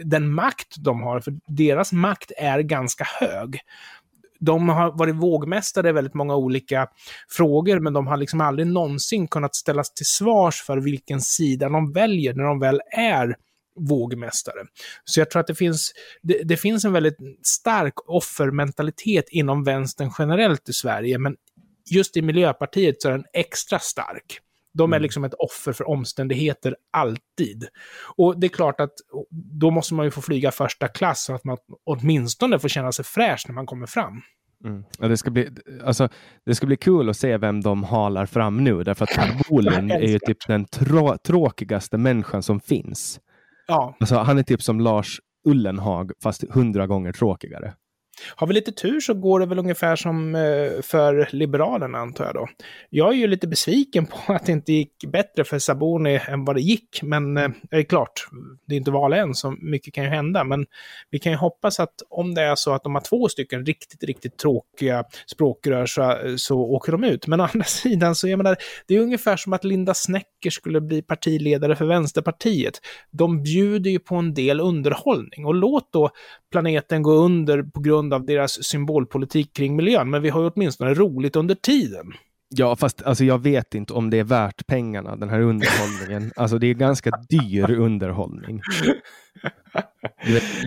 [0.03, 1.19] den makt de har.
[1.19, 3.59] För deras makt är ganska hög
[4.45, 6.87] de har varit vågmästare i väldigt många olika
[7.29, 11.91] frågor, men de har liksom aldrig någonsin kunnat ställas till svars för vilken sida de
[11.91, 13.35] väljer när de väl är
[13.79, 14.65] vågmästare.
[15.03, 20.11] Så jag tror att det finns, det, det finns en väldigt stark offermentalitet inom vänstern
[20.19, 21.35] generellt i Sverige, men
[21.91, 24.39] just i Miljöpartiet så är den extra stark.
[24.73, 25.03] De är mm.
[25.03, 27.67] liksom ett offer för omständigheter alltid.
[28.17, 28.93] Och det är klart att
[29.31, 33.05] då måste man ju få flyga första klass så att man åtminstone får känna sig
[33.05, 34.21] fräsch när man kommer fram.
[34.65, 34.83] Mm.
[34.99, 35.49] Ja, det, ska bli,
[35.83, 36.09] alltså,
[36.45, 39.91] det ska bli kul att se vem de halar fram nu, därför att Per Bolund
[39.91, 43.19] är ju typ den trå tråkigaste människan som finns.
[43.67, 43.97] Ja.
[43.99, 47.73] Alltså, han är typ som Lars Ullenhag, fast hundra gånger tråkigare.
[48.35, 52.33] Har vi lite tur så går det väl ungefär som eh, för Liberalerna, antar jag
[52.33, 52.47] då.
[52.89, 56.55] Jag är ju lite besviken på att det inte gick bättre för Saboni än vad
[56.55, 58.27] det gick, men eh, det är klart,
[58.67, 60.43] det är inte val än, så mycket kan ju hända.
[60.43, 60.65] Men
[61.09, 64.03] vi kan ju hoppas att om det är så att de har två stycken riktigt,
[64.03, 67.27] riktigt tråkiga språkrör så, eh, så åker de ut.
[67.27, 70.51] Men å andra sidan så, jag menar, det är ungefär som att Linda Snäck Snäcker
[70.51, 72.81] skulle bli partiledare för Vänsterpartiet.
[73.11, 76.09] De bjuder ju på en del underhållning och låt då
[76.51, 80.93] planeten gå under på grund av deras symbolpolitik kring miljön, men vi har ju åtminstone
[80.93, 82.13] roligt under tiden.
[82.49, 86.31] Ja, fast alltså, jag vet inte om det är värt pengarna, den här underhållningen.
[86.35, 88.61] alltså det är ganska dyr underhållning.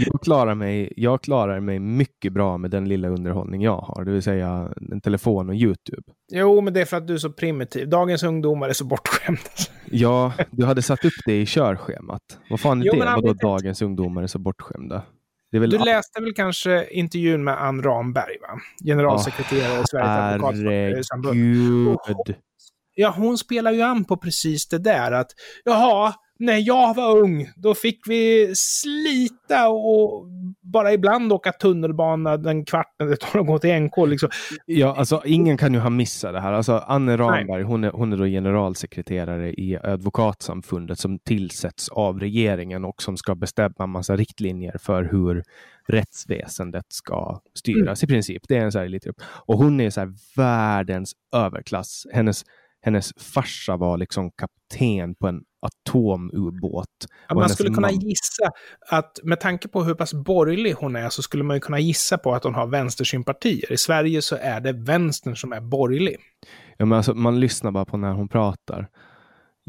[0.06, 4.10] jag, klarar mig, jag klarar mig mycket bra med den lilla underhållning jag har, det
[4.10, 6.02] vill säga en telefon och YouTube.
[6.32, 7.88] Jo, men det är för att du är så primitiv.
[7.88, 9.40] Dagens ungdomar är så bortskämda.
[9.90, 12.22] ja, du hade satt upp det i körschemat.
[12.50, 13.04] Vad fan är jo, det?
[13.04, 15.02] Vadå dagens ungdomar är så bortskämda?
[15.50, 18.60] Du läste väl kanske intervjun med Ann Ramberg, va?
[18.84, 22.34] generalsekreterare i Sveriges advokatsamfund.
[22.94, 25.30] Ja, hon spelar ju an på precis det där att
[25.64, 30.26] jaha, när jag var ung, då fick vi slita och
[30.72, 33.96] bara ibland åka tunnelbana den kvarten det tar att gå till NK.
[34.06, 34.28] Liksom.
[34.66, 36.52] Ja, alltså ingen kan ju ha missat det här.
[36.52, 42.84] Alltså, Anne Ramberg, hon är, hon är då generalsekreterare i Advokatsamfundet som tillsätts av regeringen
[42.84, 45.42] och som ska bestämma massa riktlinjer för hur
[45.88, 48.10] rättsväsendet ska styras mm.
[48.10, 48.42] i princip.
[48.48, 52.06] Det är en så här lite Och hon är så här världens överklass.
[52.12, 52.44] Hennes
[52.80, 56.86] hennes farsa var liksom kapten på en atomubåt.
[57.28, 58.50] Ja, man skulle kunna gissa
[58.90, 62.18] att med tanke på hur pass borgerlig hon är så skulle man ju kunna gissa
[62.18, 63.72] på att hon har vänstersympatier.
[63.72, 66.16] I Sverige så är det vänstern som är borgerlig.
[66.76, 68.88] Ja, men alltså, man lyssnar bara på när hon pratar.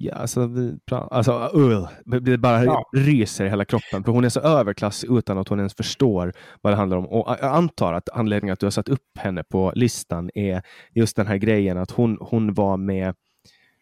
[0.02, 1.90] Ja, alltså, vi alltså uh,
[2.22, 2.84] det bara ja.
[2.98, 4.04] ryser i hela kroppen.
[4.04, 7.06] För hon är så överklass utan att hon ens förstår vad det handlar om.
[7.06, 10.62] Och jag antar att anledningen att du har satt upp henne på listan är
[10.94, 13.16] just den här grejen att hon, hon var med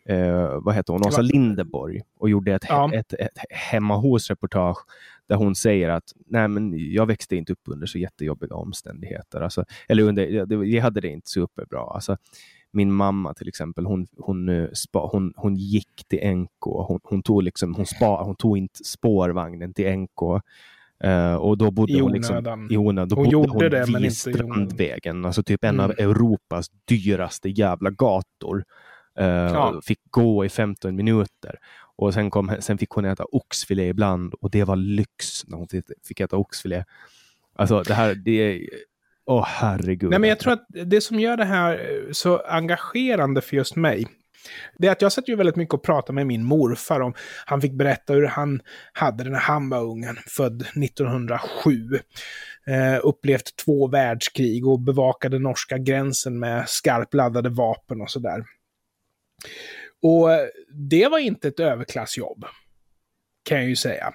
[0.10, 2.94] eh, vad heter hon, Åsa Lindeborg och gjorde ett, ja.
[2.94, 4.78] ett, ett, ett hemma hos-reportage
[5.28, 9.42] där hon säger att Nej, men jag växte inte upp under så jättejobbiga omständigheter.
[9.42, 11.80] Alltså, eller under, jag hade det inte superbra.
[11.80, 12.18] Alltså,
[12.72, 16.62] min mamma till exempel, hon, hon, eh, spa, hon, hon gick till NK.
[16.62, 20.22] Hon, hon, tog liksom, hon, spa, hon tog inte spårvagnen till NK.
[21.04, 23.10] Uh, eh, och då bodde I hon liksom, i onödan.
[23.10, 25.86] Då hon bodde gjorde hon det, vid Strandvägen, alltså typ en mm.
[25.86, 28.64] av Europas dyraste jävla gator.
[29.20, 29.82] Uh, ja.
[29.84, 31.60] Fick gå i 15 minuter.
[31.96, 35.68] Och sen, kom, sen fick hon äta oxfilé ibland och det var lyx när hon
[36.08, 36.84] fick äta oxfilé.
[37.56, 38.70] Alltså det här, det är
[39.30, 40.10] Åh, oh, herregud.
[40.10, 44.08] Nej, men jag tror att det som gör det här så engagerande för just mig,
[44.78, 47.14] det är att jag satt ju väldigt mycket och pratade med min morfar om,
[47.46, 48.62] han fick berätta hur han
[48.94, 52.00] hade den när han var ungen, född 1907.
[52.68, 58.44] Eh, upplevt två världskrig och bevakade norska gränsen med skarpladdade vapen och sådär.
[60.02, 60.48] Och eh,
[60.90, 62.46] det var inte ett överklassjobb,
[63.50, 64.14] kan jag ju säga.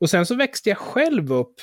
[0.00, 1.54] Och sen så växte jag själv upp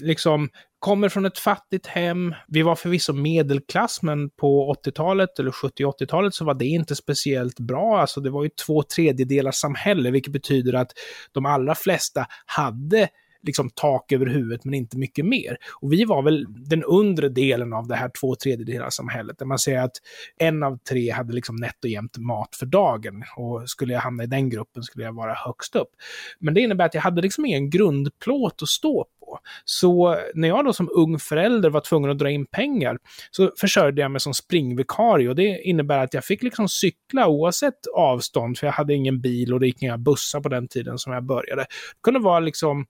[0.00, 2.34] liksom kommer från ett fattigt hem.
[2.48, 8.00] Vi var förvisso medelklass, men på 80-talet eller 70-80-talet så var det inte speciellt bra.
[8.00, 10.92] Alltså det var ju två tredjedelar samhälle, vilket betyder att
[11.32, 13.08] de allra flesta hade
[13.42, 15.56] liksom tak över huvudet men inte mycket mer.
[15.80, 19.58] Och vi var väl den undre delen av det här två tredjedelar samhället, där man
[19.58, 19.96] säger att
[20.38, 23.24] en av tre hade liksom nätt och jämnt mat för dagen.
[23.36, 25.90] Och skulle jag hamna i den gruppen skulle jag vara högst upp.
[26.38, 29.38] Men det innebär att jag hade liksom ingen grundplåt att stå på.
[29.64, 32.98] Så när jag då som ung förälder var tvungen att dra in pengar
[33.30, 37.86] så försörjde jag mig som springvikarie och det innebär att jag fick liksom cykla oavsett
[37.94, 41.12] avstånd för jag hade ingen bil och det gick inga bussar på den tiden som
[41.12, 41.62] jag började.
[41.62, 41.66] Det
[42.02, 42.86] kunde vara liksom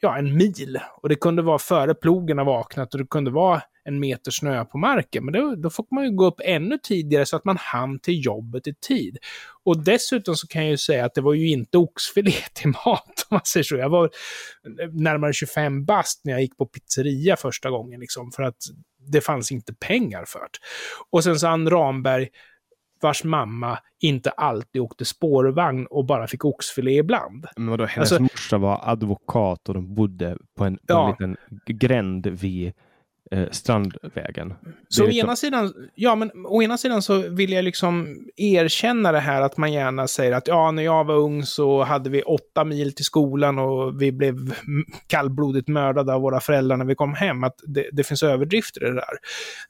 [0.00, 0.80] ja, en mil.
[1.02, 4.64] Och det kunde vara före plogen har vaknat och det kunde vara en meter snö
[4.64, 5.24] på marken.
[5.24, 8.24] Men då, då får man ju gå upp ännu tidigare så att man hann till
[8.24, 9.18] jobbet i tid.
[9.64, 13.26] Och dessutom så kan jag ju säga att det var ju inte oxfilé till mat,
[13.28, 13.76] om man säger så.
[13.76, 14.10] Jag var
[14.92, 18.56] närmare 25 bast när jag gick på pizzeria första gången, liksom, för att
[19.06, 20.58] det fanns inte pengar för det.
[21.10, 22.28] Och sen så Ann Ramberg,
[23.02, 27.46] vars mamma inte alltid åkte spårvagn och bara fick oxfilé ibland.
[27.56, 31.16] Men vadå, hennes alltså, morsa var advokat och de bodde på en, ja.
[31.20, 31.36] en liten
[31.66, 32.72] gränd vid
[33.30, 34.54] eh, Strandvägen.
[34.88, 35.26] Så å liksom...
[35.26, 39.56] ena, sidan, ja, men å ena sidan så vill jag liksom erkänna det här att
[39.56, 43.04] man gärna säger att ja, när jag var ung så hade vi åtta mil till
[43.04, 44.54] skolan och vi blev
[45.06, 47.44] kallblodigt mördade av våra föräldrar när vi kom hem.
[47.44, 49.18] Att det, det finns överdrifter i det där.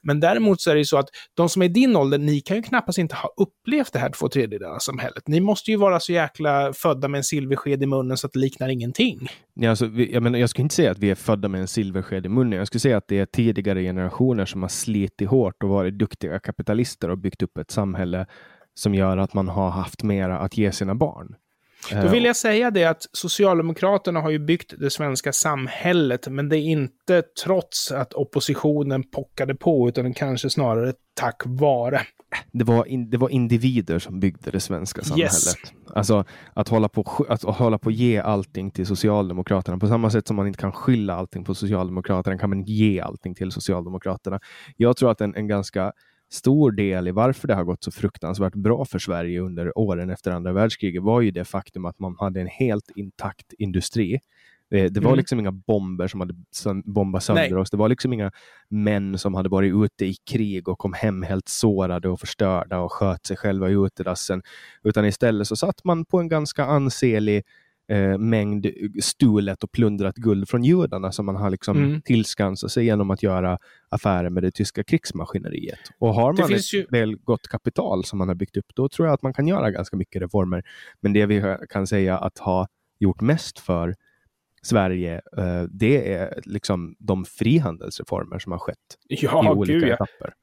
[0.01, 2.41] Men däremot så är det ju så att de som är i din ålder, ni
[2.41, 5.27] kan ju knappast inte ha upplevt det här två tredjedelar samhället.
[5.27, 8.39] Ni måste ju vara så jäkla födda med en silversked i munnen så att det
[8.39, 9.27] liknar ingenting.
[9.63, 11.67] Ja, alltså, vi, jag, menar, jag skulle inte säga att vi är födda med en
[11.67, 12.59] silversked i munnen.
[12.59, 16.39] Jag skulle säga att det är tidigare generationer som har slitit hårt och varit duktiga
[16.39, 18.25] kapitalister och byggt upp ett samhälle
[18.73, 21.35] som gör att man har haft mera att ge sina barn.
[21.89, 26.57] Då vill jag säga det att Socialdemokraterna har ju byggt det svenska samhället, men det
[26.57, 32.01] är inte trots att oppositionen pockade på, utan kanske snarare tack vare.
[32.51, 35.33] Det var, in, det var individer som byggde det svenska samhället.
[35.33, 35.55] Yes.
[35.95, 40.35] Alltså att hålla, på, att hålla på ge allting till Socialdemokraterna, på samma sätt som
[40.35, 44.39] man inte kan skylla allting på Socialdemokraterna, kan man inte ge allting till Socialdemokraterna.
[44.77, 45.93] Jag tror att en, en ganska
[46.33, 50.31] stor del i varför det har gått så fruktansvärt bra för Sverige under åren efter
[50.31, 54.19] andra världskriget var ju det faktum att man hade en helt intakt industri.
[54.69, 55.17] Det, det var mm.
[55.17, 56.33] liksom inga bomber som hade
[56.85, 57.55] bombat sönder Nej.
[57.55, 57.69] oss.
[57.69, 58.31] Det var liksom inga
[58.69, 62.91] män som hade varit ute i krig och kom hem helt sårade och förstörda och
[62.91, 64.41] sköt sig själva i utedassen.
[64.83, 67.43] Utan istället så satt man på en ganska ansenlig
[67.91, 68.67] eh, mängd
[69.01, 72.01] stulet och plundrat guld från judarna som man har liksom mm.
[72.01, 73.57] tillskansat sig genom att göra
[73.89, 75.79] affärer med det tyska krigsmaskineriet.
[75.99, 76.85] Och har man ett ju...
[76.89, 79.71] väl gott kapital som man har byggt upp, då tror jag att man kan göra
[79.71, 80.63] ganska mycket reformer.
[81.01, 82.67] Men det vi kan säga att ha
[82.99, 83.95] gjort mest för
[84.61, 88.77] Sverige, eh, det är liksom de frihandelsreformer som har skett
[89.07, 90.33] ja, i olika gud, etapper.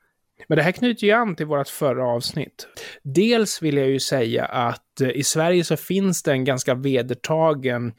[0.47, 2.69] Men det här knyter ju an till vårt förra avsnitt.
[3.03, 7.93] Dels vill jag ju säga att eh, i Sverige så finns det en ganska vedertagen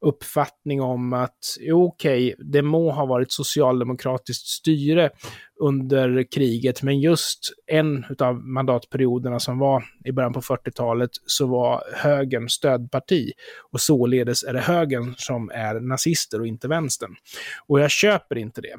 [0.00, 1.38] uppfattning om att,
[1.72, 5.10] okej, okay, det må ha varit socialdemokratiskt styre
[5.60, 11.82] under kriget, men just en av mandatperioderna som var i början på 40-talet så var
[11.94, 13.32] högern stödparti
[13.72, 17.14] och således är det högern som är nazister och inte vänstern.
[17.66, 18.74] Och jag köper inte det.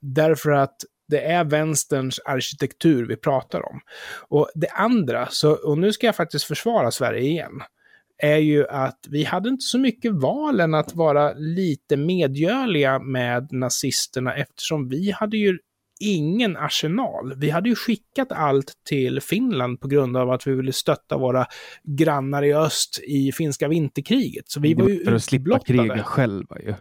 [0.00, 0.76] Därför att
[1.12, 3.80] det är vänsterns arkitektur vi pratar om.
[4.28, 7.62] Och det andra, så, och nu ska jag faktiskt försvara Sverige igen,
[8.18, 13.52] är ju att vi hade inte så mycket val än att vara lite medgörliga med
[13.52, 15.58] nazisterna eftersom vi hade ju
[16.00, 17.34] ingen arsenal.
[17.36, 21.46] Vi hade ju skickat allt till Finland på grund av att vi ville stötta våra
[21.82, 24.44] grannar i öst i finska vinterkriget.
[24.48, 26.74] Så vi var ju För att slippa kriga själva ju.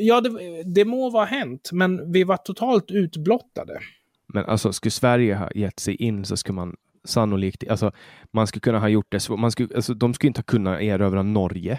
[0.00, 3.78] Ja, det, det må vara hänt, men vi var totalt utblottade.
[4.34, 7.92] Men alltså, skulle Sverige ha gett sig in så skulle man sannolikt, alltså
[8.32, 11.22] man skulle kunna ha gjort det man skulle, alltså, de skulle inte ha kunnat erövra
[11.22, 11.78] Norge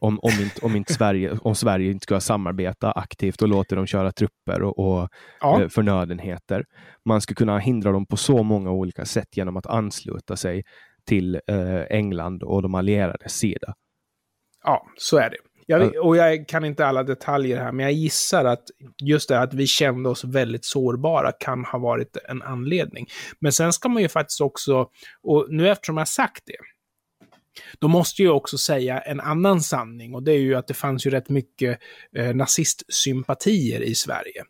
[0.00, 3.86] om, om, inte, om, inte Sverige, om Sverige inte skulle samarbeta aktivt och låta dem
[3.86, 5.08] köra trupper och, och
[5.40, 5.62] ja.
[5.62, 6.64] Eh, förnödenheter.
[7.04, 10.62] Man skulle kunna hindra dem på så många olika sätt genom att ansluta sig
[11.06, 13.74] till eh, England och de allierades sida.
[14.64, 15.36] Ja, så är det.
[15.70, 18.64] Jag, och jag kan inte alla detaljer här, men jag gissar att
[19.02, 23.06] just det att vi kände oss väldigt sårbara kan ha varit en anledning.
[23.40, 24.88] Men sen ska man ju faktiskt också,
[25.22, 26.56] och nu eftersom jag sagt det,
[27.78, 31.06] då måste jag också säga en annan sanning och det är ju att det fanns
[31.06, 31.78] ju rätt mycket
[32.16, 34.44] eh, nazistsympatier i Sverige.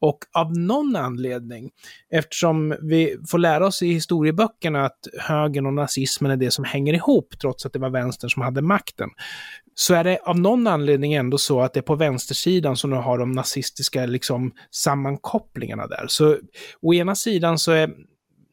[0.00, 1.70] Och av någon anledning,
[2.10, 6.94] eftersom vi får lära oss i historieböckerna att högern och nazismen är det som hänger
[6.94, 9.08] ihop, trots att det var vänstern som hade makten,
[9.74, 12.96] så är det av någon anledning ändå så att det är på vänstersidan som du
[12.96, 16.04] har de nazistiska liksom, sammankopplingarna där.
[16.08, 16.36] Så
[16.82, 17.90] å ena sidan så är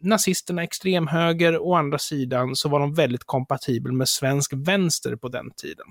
[0.01, 5.51] nazisterna extremhöger, å andra sidan så var de väldigt kompatibel med svensk vänster på den
[5.51, 5.85] tiden.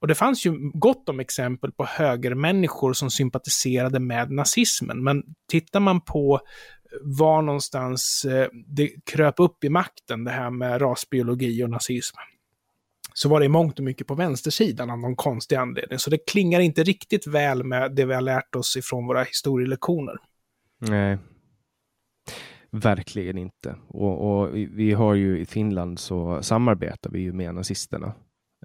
[0.00, 5.80] Och det fanns ju gott om exempel på högermänniskor som sympatiserade med nazismen, men tittar
[5.80, 6.40] man på
[7.00, 12.16] var någonstans eh, det kröp upp i makten, det här med rasbiologi och nazism,
[13.14, 15.98] så var det i mångt och mycket på vänstersidan av någon konstig anledning.
[15.98, 20.16] Så det klingar inte riktigt väl med det vi har lärt oss ifrån våra historielektioner.
[20.78, 21.18] Nej,
[22.74, 23.76] verkligen inte.
[23.88, 28.14] Och, och vi har ju i Finland så samarbetar vi ju med nazisterna.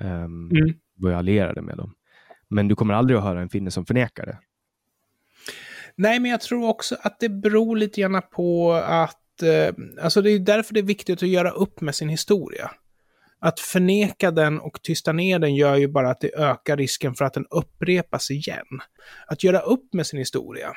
[0.01, 0.73] Um, mm.
[0.95, 1.93] Vi är allierade med dem.
[2.49, 4.37] Men du kommer aldrig att höra en finne som förnekar det.
[5.95, 10.31] Nej, men jag tror också att det beror lite grann på att, eh, alltså det
[10.31, 12.71] är därför det är viktigt att göra upp med sin historia.
[13.39, 17.25] Att förneka den och tysta ner den gör ju bara att det ökar risken för
[17.25, 18.65] att den upprepas igen.
[19.27, 20.73] Att göra upp med sin historia.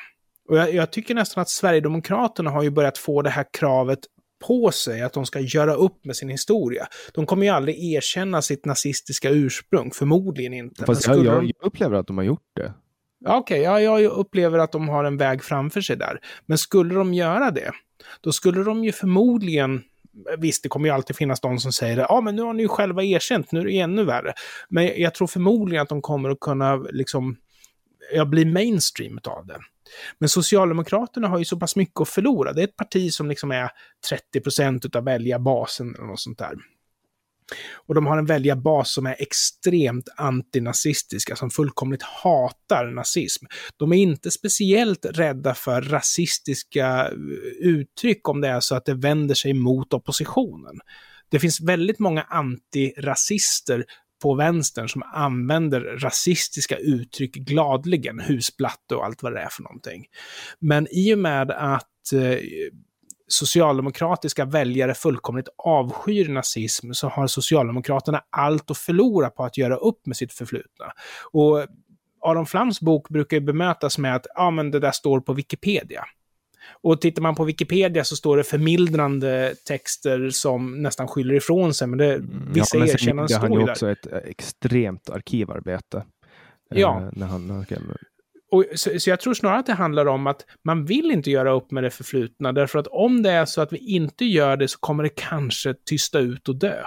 [0.49, 3.99] Och jag, jag tycker nästan att Sverigedemokraterna har ju börjat få det här kravet
[4.47, 6.87] på sig att de ska göra upp med sin historia.
[7.13, 10.85] De kommer ju aldrig erkänna sitt nazistiska ursprung, förmodligen inte.
[10.85, 12.73] Fast jag, jag, jag upplever att de har gjort det.
[13.25, 16.19] Okej, okay, ja, jag upplever att de har en väg framför sig där.
[16.45, 17.71] Men skulle de göra det,
[18.21, 19.83] då skulle de ju förmodligen
[20.37, 22.67] Visst, det kommer ju alltid finnas de som säger ja men nu har ni ju
[22.67, 24.33] själva erkänt, nu är det ännu värre.
[24.69, 27.35] Men jag tror förmodligen att de kommer att kunna liksom,
[28.13, 29.59] ja, bli mainstream av det.
[30.19, 32.53] Men Socialdemokraterna har ju så pass mycket att förlora.
[32.53, 33.69] Det är ett parti som liksom är
[34.09, 36.55] 30 procent av väljarbasen eller något sånt där.
[37.73, 43.45] Och de har en väljarbas som är extremt antinazistiska, som fullkomligt hatar nazism.
[43.77, 47.13] De är inte speciellt rädda för rasistiska eh,
[47.59, 50.79] uttryck om det är så att det vänder sig mot oppositionen.
[51.29, 53.85] Det finns väldigt många antirasister
[54.23, 60.05] på vänstern som använder rasistiska uttryck gladligen, husblatte och allt vad det är för någonting.
[60.59, 62.39] Men i och med att eh,
[63.27, 70.05] socialdemokratiska väljare fullkomligt avskyr nazism så har Socialdemokraterna allt att förlora på att göra upp
[70.05, 70.85] med sitt förflutna.
[71.31, 71.65] Och
[72.21, 76.05] Aron Flams bok brukar ju bemötas med att ja, men det där står på Wikipedia.
[76.81, 81.87] Och tittar man på Wikipedia så står det förmildrande texter som nästan skyller ifrån sig,
[81.87, 83.57] men det, mm, vissa ja, erkännanden står ju där.
[83.57, 85.97] Han ju också ett eh, extremt arkivarbete.
[86.71, 87.09] Eh, ja.
[87.13, 87.65] När han.
[88.51, 91.51] Och, så, så, jag tror snarare att det handlar om att man vill inte göra
[91.51, 94.67] upp med det förflutna, därför att om det är så att vi inte gör det
[94.67, 96.83] så kommer det kanske tysta ut och dö.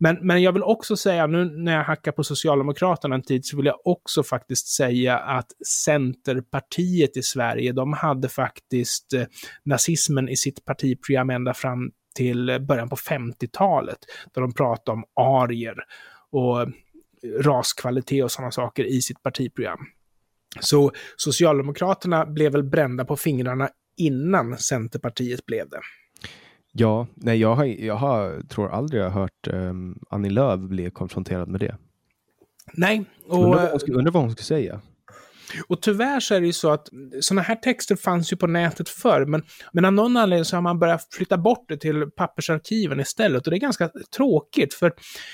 [0.00, 3.56] Men, men jag vill också säga, nu när jag hackar på Socialdemokraterna en tid, så
[3.56, 5.46] vill jag också faktiskt säga att
[5.84, 9.24] Centerpartiet i Sverige, de hade faktiskt eh,
[9.64, 13.98] nazismen i sitt partiprogram ända fram till eh, början på 50-talet,
[14.34, 15.76] där de pratade om arier
[16.30, 16.68] och eh,
[17.40, 19.78] raskvalitet och sådana saker i sitt partiprogram.
[20.60, 25.80] Så Socialdemokraterna blev väl brända på fingrarna innan Centerpartiet blev det.
[26.72, 30.90] Ja, nej, jag, har, jag har, tror aldrig jag har hört um, Annie Lööf bli
[30.90, 31.76] konfronterad med det.
[32.72, 33.04] Nej.
[33.28, 34.80] Och, undrar, vad hon undrar vad hon skulle säga.
[35.68, 36.88] Och tyvärr så är det ju så att
[37.20, 39.42] sådana här texter fanns ju på nätet förr, men,
[39.72, 43.46] men av någon anledning så har man börjat flytta bort det till pappersarkiven istället.
[43.46, 44.92] Och det är ganska tråkigt, för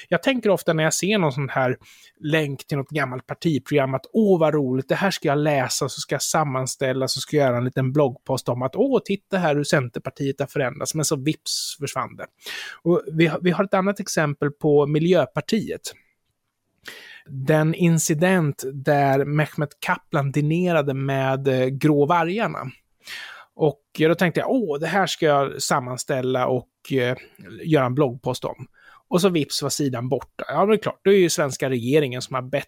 [0.09, 1.77] jag tänker ofta när jag ser någon sån här
[2.21, 6.01] länk till något gammalt partiprogram att åh vad roligt, det här ska jag läsa, så
[6.01, 9.57] ska jag sammanställa, så ska jag göra en liten bloggpost om att åh, titta här
[9.57, 12.27] hur Centerpartiet har förändrats, men så vips försvann det.
[12.83, 15.93] Och vi, vi har ett annat exempel på Miljöpartiet
[17.29, 22.59] den incident där Mehmet Kaplan dinerade med eh, Grå vargarna.
[23.55, 27.16] Och eh, då tänkte jag, åh, det här ska jag sammanställa och eh,
[27.62, 28.66] göra en bloggpost om.
[29.09, 30.45] Och så vips var sidan borta.
[30.49, 32.66] Ja, det är klart, det är ju svenska regeringen som har bett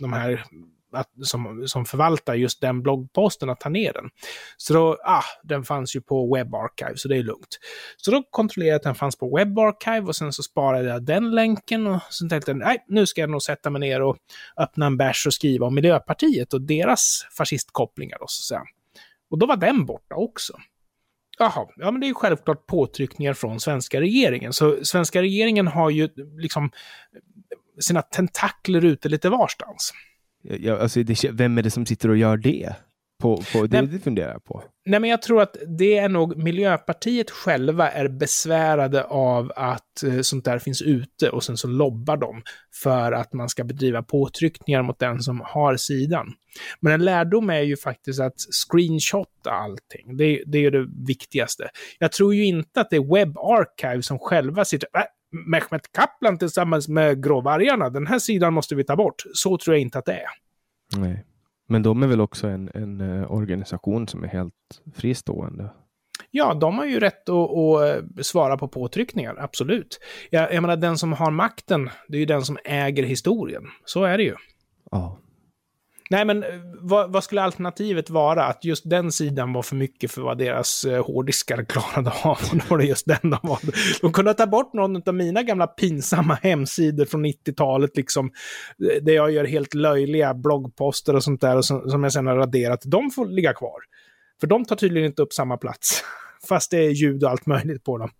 [0.00, 0.44] de här
[0.92, 4.10] att, som, som förvaltar just den bloggposten att ta ner den.
[4.56, 7.58] Så då, ah, den fanns ju på Web Archive, så det är lugnt.
[7.96, 11.02] Så då kontrollerade jag att den fanns på Web Archive och sen så sparade jag
[11.02, 14.16] den länken och sen tänkte jag, nej, nu ska jag nog sätta mig ner och
[14.56, 18.70] öppna en bärs och skriva om Miljöpartiet och deras fascistkopplingar då, så att säga.
[19.30, 20.52] Och då var den borta också.
[21.38, 24.52] Jaha, ja men det är ju självklart påtryckningar från svenska regeringen.
[24.52, 26.70] Så svenska regeringen har ju liksom
[27.80, 29.92] sina tentakler ute lite varstans.
[30.42, 32.74] Ja, alltså det, vem är det som sitter och gör det?
[33.20, 34.62] På, på, det, det funderar jag på.
[34.86, 40.20] Nej, men jag tror att det är nog Miljöpartiet själva är besvärade av att eh,
[40.20, 42.42] sånt där finns ute och sen så lobbar de
[42.82, 46.32] för att man ska bedriva påtryckningar mot den som har sidan.
[46.80, 50.16] Men en lärdom är ju faktiskt att screenshotta allting.
[50.16, 51.68] Det, det är ju det viktigaste.
[51.98, 54.88] Jag tror ju inte att det är Web Archive som själva sitter...
[54.94, 59.22] Äh, Mehmet Kaplan tillsammans med Gråvargarna, den här sidan måste vi ta bort.
[59.34, 60.30] Så tror jag inte att det är.
[60.96, 61.24] Nej.
[61.68, 64.54] Men de är väl också en, en uh, organisation som är helt
[64.94, 65.70] fristående?
[66.30, 70.00] Ja, de har ju rätt att, att eh, svara på påtryckningar, absolut.
[70.30, 73.62] Jag, jag menar, den som har makten, det är ju den som äger historien.
[73.84, 74.34] Så är det ju.
[74.90, 75.18] Ja.
[76.10, 76.48] Nej, men eh,
[76.80, 78.44] vad, vad, skulle alternativet vara?
[78.44, 82.38] Att just den sidan var för mycket för vad deras eh, hårddiskar klarade av.
[82.52, 83.72] Och då var det just den de valde.
[84.00, 88.30] De kunde ta bort någon av mina gamla pinsamma hemsidor från 90-talet, liksom,
[88.92, 92.26] eh, där jag gör helt löjliga bloggposter och sånt där, och som, som jag sen
[92.26, 92.82] har raderat.
[92.84, 93.78] De får ligga kvar.
[94.40, 96.04] För de tar tydligen inte upp samma plats.
[96.48, 98.10] Fast det är ljud och allt möjligt på dem.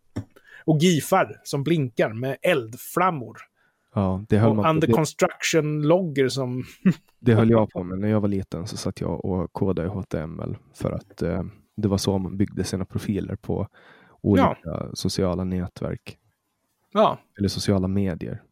[0.65, 3.50] Och gifar som blinkar med eldflammor.
[3.95, 6.65] Ja, det höll och man under construction-logger som...
[7.19, 7.99] det höll jag på med.
[7.99, 11.43] När jag var liten så satt jag och kodade i HTML för att eh,
[11.77, 13.69] det var så man byggde sina profiler på
[14.21, 14.91] olika ja.
[14.95, 16.19] sociala nätverk.
[16.93, 17.19] Ja.
[17.39, 18.43] Eller sociala medier.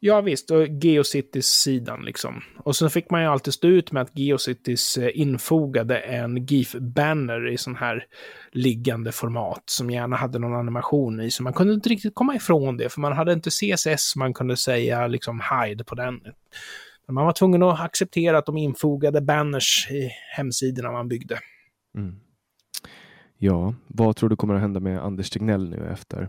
[0.00, 2.42] Ja visst, och Geocities-sidan liksom.
[2.58, 7.48] Och så fick man ju alltid stå ut med att Geocities eh, infogade en GIF-banner
[7.52, 8.06] i sån här
[8.52, 11.30] liggande format som gärna hade någon animation i.
[11.30, 14.56] Så man kunde inte riktigt komma ifrån det, för man hade inte CSS man kunde
[14.56, 16.20] säga liksom hide på den.
[17.06, 21.38] Men man var tvungen att acceptera att de infogade banners i hemsidorna man byggde.
[21.96, 22.14] Mm.
[23.38, 26.28] Ja, vad tror du kommer att hända med Anders Tegnell nu efter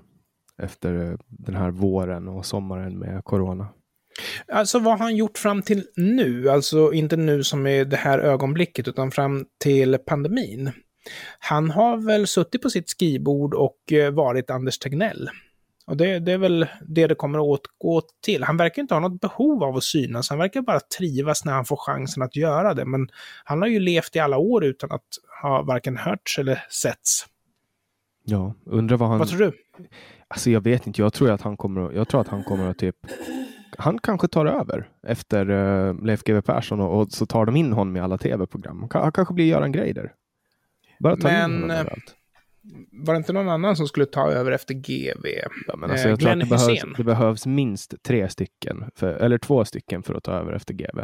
[0.57, 3.67] efter eh, den här våren och sommaren med corona?
[4.47, 6.49] Alltså vad har han gjort fram till nu?
[6.49, 10.71] Alltså inte nu som är det här ögonblicket, utan fram till pandemin.
[11.39, 15.29] Han har väl suttit på sitt skrivbord och eh, varit Anders Tegnell.
[15.87, 18.43] Och det, det, är väl det det kommer att åtgå till.
[18.43, 21.65] Han verkar inte ha något behov av att synas, han verkar bara trivas när han
[21.65, 22.85] får chansen att göra det.
[22.85, 23.09] Men
[23.43, 25.07] han har ju levt i alla år utan att
[25.41, 27.25] ha varken hörts eller setts.
[28.23, 29.19] Ja, undrar vad han...
[29.19, 29.51] Vad tror du?
[30.27, 32.77] Alltså jag vet inte, jag tror att han kommer, jag tror att han kommer att
[32.77, 32.95] typ
[33.77, 37.73] han kanske tar över efter uh, Leif GW Persson och, och, så tar de in
[37.73, 38.87] honom i alla tv-program.
[38.93, 40.13] Han kanske blir Göran Greider.
[40.99, 42.15] Bara ta men, in honom eh, överallt.
[42.91, 45.27] Var det inte någon annan som skulle ta över efter GV?
[45.67, 49.37] Ja, men alltså, jag tror att det behövs, det behövs, minst tre stycken, för, eller
[49.37, 50.99] två stycken för att ta över efter GV.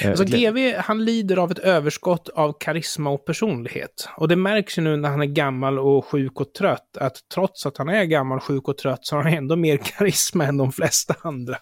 [0.00, 4.08] Eh, alltså GV, han lider av ett överskott av karisma och personlighet.
[4.16, 7.66] Och det märks ju nu när han är gammal och sjuk och trött, att trots
[7.66, 10.72] att han är gammal, sjuk och trött, så har han ändå mer karisma än de
[10.72, 11.56] flesta andra.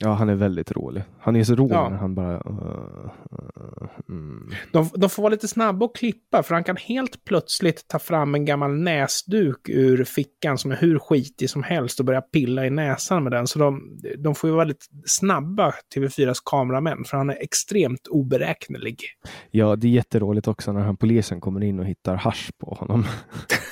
[0.00, 1.02] Ja, han är väldigt rolig.
[1.20, 1.88] Han är så rolig ja.
[1.88, 2.36] när han bara...
[2.36, 4.50] Uh, uh, mm.
[4.72, 8.34] de, de får vara lite snabba och klippa, för han kan helt plötsligt ta fram
[8.34, 12.70] en gammal näsduk ur fickan som är hur skitig som helst och börja pilla i
[12.70, 13.46] näsan med den.
[13.46, 18.98] Så de, de får ju vara lite snabba, TV4s kameramän, för han är extremt oberäknelig.
[19.50, 23.04] Ja, det är jätteroligt också när han polisen kommer in och hittar hash på honom.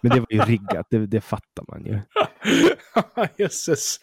[0.00, 2.00] Men det var ju riggat, det, det fattar man ju.
[3.44, 4.00] Jösses.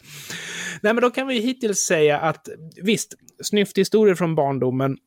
[0.81, 2.49] Nej, men då kan vi hittills säga att
[2.83, 4.97] visst, snyfthistorier från barndomen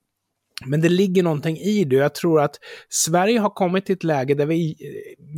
[0.66, 1.96] men det ligger någonting i det.
[1.96, 2.56] Jag tror att
[2.88, 4.76] Sverige har kommit till ett läge där vi,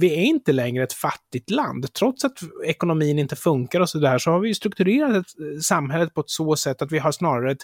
[0.01, 1.93] vi är inte längre ett fattigt land.
[1.93, 6.21] Trots att ekonomin inte funkar och sådär så har vi strukturerat ett, eh, samhället på
[6.21, 7.63] ett så sätt att vi har snarare ett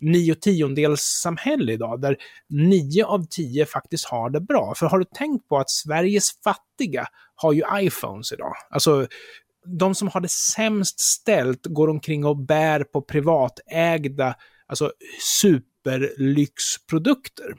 [0.00, 2.16] nio tiondels samhälle idag, där
[2.48, 4.74] nio av tio faktiskt har det bra.
[4.76, 8.52] För har du tänkt på att Sveriges fattiga har ju iPhones idag?
[8.70, 9.06] Alltså,
[9.78, 14.34] de som har det sämst ställt går omkring och bär på privatägda,
[14.66, 14.92] alltså
[15.84, 17.54] superlyxprodukter.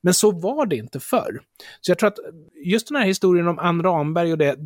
[0.00, 1.40] Men så var det inte förr.
[1.80, 2.18] Så jag tror att
[2.64, 4.56] just den här historien om Ann Ramberg och det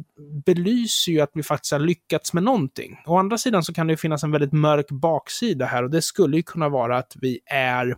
[0.45, 3.03] belyser ju att vi faktiskt har lyckats med någonting.
[3.07, 6.03] Å andra sidan så kan det ju finnas en väldigt mörk baksida här och det
[6.03, 7.97] skulle ju kunna vara att vi är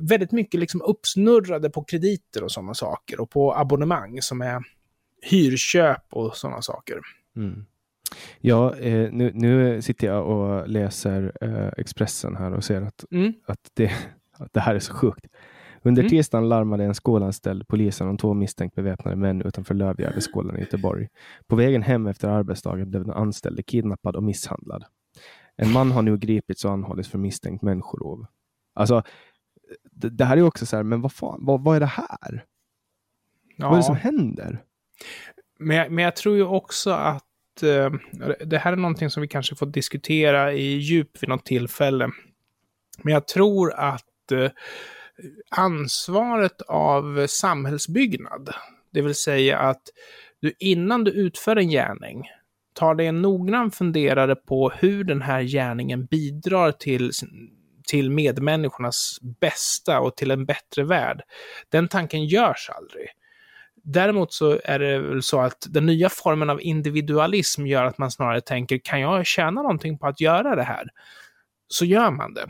[0.00, 4.62] väldigt mycket liksom uppsnurrade på krediter och sådana saker och på abonnemang som är
[5.22, 7.00] hyrköp och sådana saker.
[7.36, 7.66] Mm.
[8.40, 13.32] Ja, eh, nu, nu sitter jag och läser eh, Expressen här och ser att, mm.
[13.46, 13.92] att, det,
[14.32, 15.26] att det här är så sjukt.
[15.82, 16.10] Under mm.
[16.10, 21.08] tisdagen larmade en skolanställd polisen om två misstänkt beväpnade män utanför Lövgärdeskolan i Göteborg.
[21.46, 24.84] På vägen hem efter arbetsdagen blev den anställde kidnappad och misshandlad.
[25.56, 28.26] En man har nu gripits och anhållits för misstänkt människorov.
[28.74, 29.02] Alltså,
[29.90, 32.44] det, det, här är också så här, men vad fan, vad, vad är det här?
[33.56, 33.66] Ja.
[33.68, 34.64] Vad är det som händer?
[35.58, 37.24] Men men jag tror ju också att
[37.62, 37.90] Eh,
[38.44, 42.10] det här är någonting som vi kanske får diskutera i djup vid något tillfälle.
[43.02, 44.50] Men jag tror att eh,
[45.50, 48.54] ansvaret av samhällsbyggnad,
[48.90, 49.82] det vill säga att
[50.40, 52.22] du innan du utför en gärning
[52.74, 57.10] tar dig en noggrann funderare på hur den här gärningen bidrar till
[57.86, 61.22] till medmänniskornas bästa och till en bättre värld.
[61.68, 63.08] Den tanken görs aldrig.
[63.82, 68.10] Däremot så är det väl så att den nya formen av individualism gör att man
[68.10, 70.88] snarare tänker, kan jag tjäna någonting på att göra det här?
[71.68, 72.46] Så gör man det.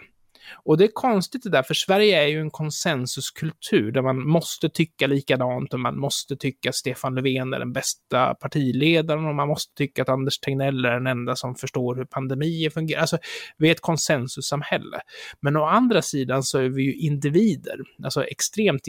[0.64, 4.68] Och det är konstigt det där, för Sverige är ju en konsensuskultur där man måste
[4.68, 9.74] tycka likadant och man måste tycka Stefan Löfven är den bästa partiledaren och man måste
[9.74, 13.01] tycka att Anders Tegnell är den enda som förstår hur pandemier fungerar.
[13.01, 13.18] Alltså,
[13.59, 15.01] vi är ett konsensussamhälle.
[15.40, 18.88] Men å andra sidan så är vi ju individer, alltså extremt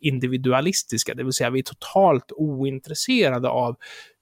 [0.00, 3.76] individualistiska, det vill säga vi är totalt ointresserade av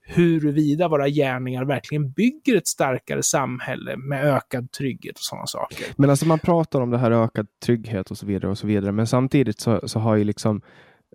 [0.04, 5.86] huruvida våra gärningar verkligen bygger ett starkare samhälle med ökad trygghet och sådana saker.
[5.96, 8.92] Men alltså man pratar om det här ökad trygghet och så vidare och så vidare,
[8.92, 10.62] men samtidigt så, så har ju liksom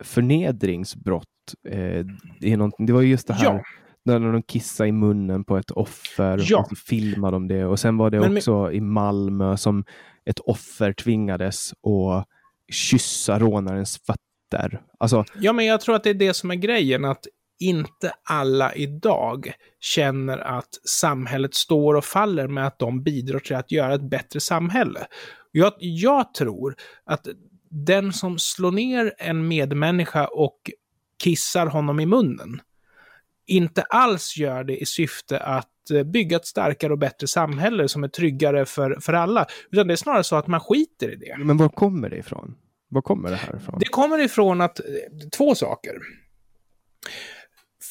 [0.01, 1.27] förnedringsbrott,
[1.69, 2.05] eh,
[2.39, 3.63] det, är det var ju just det här ja.
[4.03, 6.59] när de kissade i munnen på ett offer ja.
[6.59, 8.73] och så filmade de det och sen var det men, också men...
[8.73, 9.83] i Malmö som
[10.25, 12.27] ett offer tvingades att
[12.71, 14.81] kyssa rånarens fötter.
[14.99, 17.27] Alltså, ja, men jag tror att det är det som är grejen, att
[17.59, 23.71] inte alla idag känner att samhället står och faller med att de bidrar till att
[23.71, 25.07] göra ett bättre samhälle.
[25.51, 27.27] Jag, jag tror att
[27.69, 30.71] den som slår ner en medmänniska och
[31.23, 32.61] kissar honom i munnen,
[33.47, 38.03] inte alls gör det i syfte att eh, bygga ett starkare och bättre samhälle som
[38.03, 39.45] är tryggare för, för alla.
[39.71, 41.37] Utan det är snarare så att man skiter i det.
[41.37, 42.55] Men var kommer det ifrån?
[42.89, 43.79] Var kommer det här ifrån?
[43.79, 44.85] Det kommer ifrån att, eh,
[45.37, 45.93] två saker.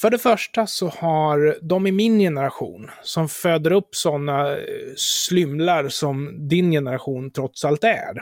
[0.01, 4.65] För det första så har de i min generation, som föder upp sådana eh,
[4.97, 8.21] slymlar som din generation trots allt är.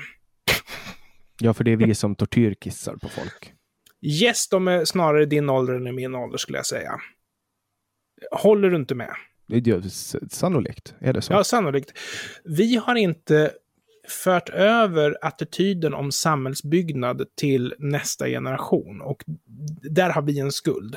[1.41, 3.53] Ja, för det är vi som tortyrkissar på folk.
[4.03, 6.93] Yes, de är snarare din ålder än min ålder skulle jag säga.
[8.31, 9.15] Håller du inte med?
[9.47, 9.83] Ja,
[10.31, 11.33] sannolikt är det så.
[11.33, 11.93] Ja, sannolikt.
[12.45, 13.53] Vi har inte
[14.25, 19.25] fört över attityden om samhällsbyggnad till nästa generation och
[19.91, 20.97] där har vi en skuld.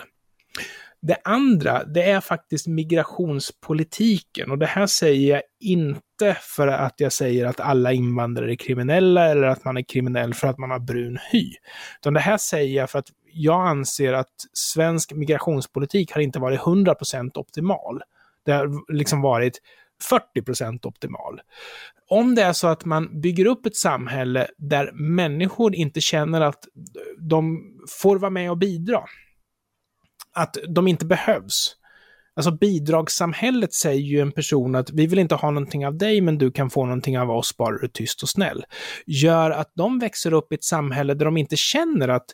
[1.01, 7.13] Det andra, det är faktiskt migrationspolitiken och det här säger jag inte för att jag
[7.13, 10.79] säger att alla invandrare är kriminella eller att man är kriminell för att man har
[10.79, 11.51] brun hy.
[12.01, 16.59] Utan det här säger jag för att jag anser att svensk migrationspolitik har inte varit
[16.59, 18.01] 100% optimal.
[18.45, 19.61] Det har liksom varit
[20.35, 21.41] 40% optimal.
[22.09, 26.63] Om det är så att man bygger upp ett samhälle där människor inte känner att
[27.19, 27.61] de
[28.01, 29.03] får vara med och bidra,
[30.37, 31.75] att de inte behövs.
[32.35, 36.37] Alltså bidragssamhället säger ju en person att vi vill inte ha någonting av dig, men
[36.37, 38.65] du kan få någonting av oss bara du är tyst och snäll.
[39.05, 42.25] Gör att de växer upp i ett samhälle där de inte känner att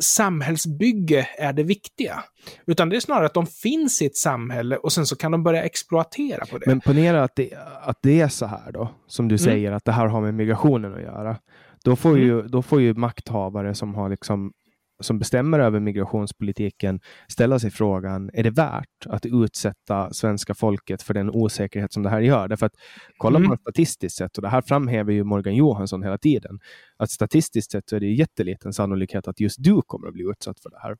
[0.00, 2.24] samhällsbygge är det viktiga.
[2.66, 5.42] Utan det är snarare att de finns i ett samhälle och sen så kan de
[5.42, 6.66] börja exploatera på det.
[6.66, 7.50] Men ponera att det,
[7.82, 9.38] att det är så här då, som du mm.
[9.38, 11.36] säger, att det här har med migrationen att göra.
[11.84, 12.22] Då får, mm.
[12.22, 14.52] ju, då får ju makthavare som har liksom
[15.00, 21.14] som bestämmer över migrationspolitiken ställa sig frågan, är det värt att utsätta svenska folket för
[21.14, 22.48] den osäkerhet som det här gör?
[22.48, 22.74] Därför att
[23.16, 23.58] kollar man mm.
[23.58, 26.58] statistiskt sett, och det här framhäver ju Morgan Johansson hela tiden,
[26.96, 30.60] att statistiskt sett så är det jätteliten sannolikhet att just du kommer att bli utsatt
[30.60, 30.96] för det här.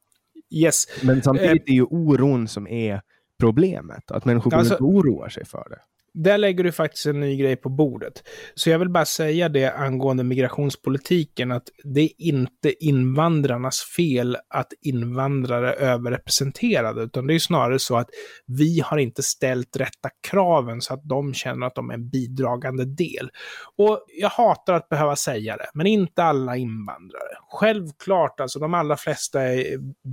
[0.51, 0.85] Yes.
[1.03, 3.01] Men samtidigt är ju oron som är
[3.41, 5.79] problemet, att människor alltså, oroar sig för det
[6.17, 8.23] där lägger du faktiskt en ny grej på bordet.
[8.55, 14.73] Så jag vill bara säga det angående migrationspolitiken, att det är inte invandrarnas fel att
[14.81, 18.09] invandrare är överrepresenterade, utan det är snarare så att
[18.47, 22.85] vi har inte ställt rätta kraven så att de känner att de är en bidragande
[22.85, 23.31] del.
[23.77, 27.37] Och jag hatar att behöva säga det, men inte alla invandrare.
[27.49, 29.39] Självklart, alltså de allra flesta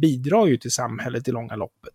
[0.01, 1.93] bidrar ju till samhället i långa loppet.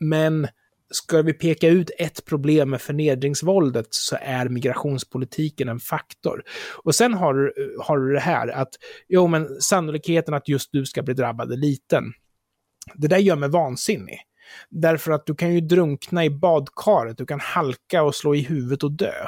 [0.00, 0.48] Men
[0.90, 6.42] ska vi peka ut ett problem med förnedringsvåldet så är migrationspolitiken en faktor.
[6.84, 8.68] Och sen har, du, har du det här att,
[9.08, 12.04] jo men sannolikheten att just du ska bli drabbad är liten.
[12.94, 14.18] Det där gör mig vansinnig.
[14.70, 18.82] Därför att du kan ju drunkna i badkaret, du kan halka och slå i huvudet
[18.82, 19.26] och dö.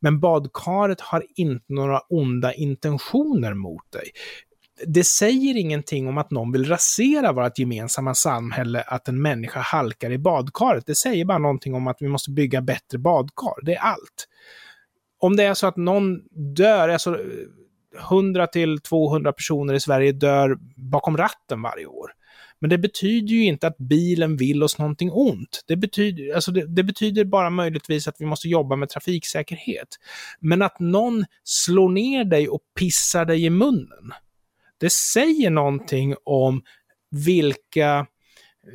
[0.00, 4.10] Men badkaret har inte några onda intentioner mot dig
[4.86, 10.10] det säger ingenting om att någon vill rasera vårt gemensamma samhälle att en människa halkar
[10.10, 10.86] i badkaret.
[10.86, 13.64] Det säger bara någonting om att vi måste bygga bättre badkar.
[13.64, 14.28] Det är allt.
[15.18, 16.20] Om det är så att någon
[16.54, 17.18] dör, alltså
[18.10, 22.10] 100 till 200 personer i Sverige dör bakom ratten varje år.
[22.60, 25.64] Men det betyder ju inte att bilen vill oss någonting ont.
[25.66, 29.88] Det betyder, alltså det, det, betyder bara möjligtvis att vi måste jobba med trafiksäkerhet.
[30.40, 34.12] Men att någon slår ner dig och pissar dig i munnen,
[34.84, 36.62] det säger någonting om
[37.10, 38.06] vilka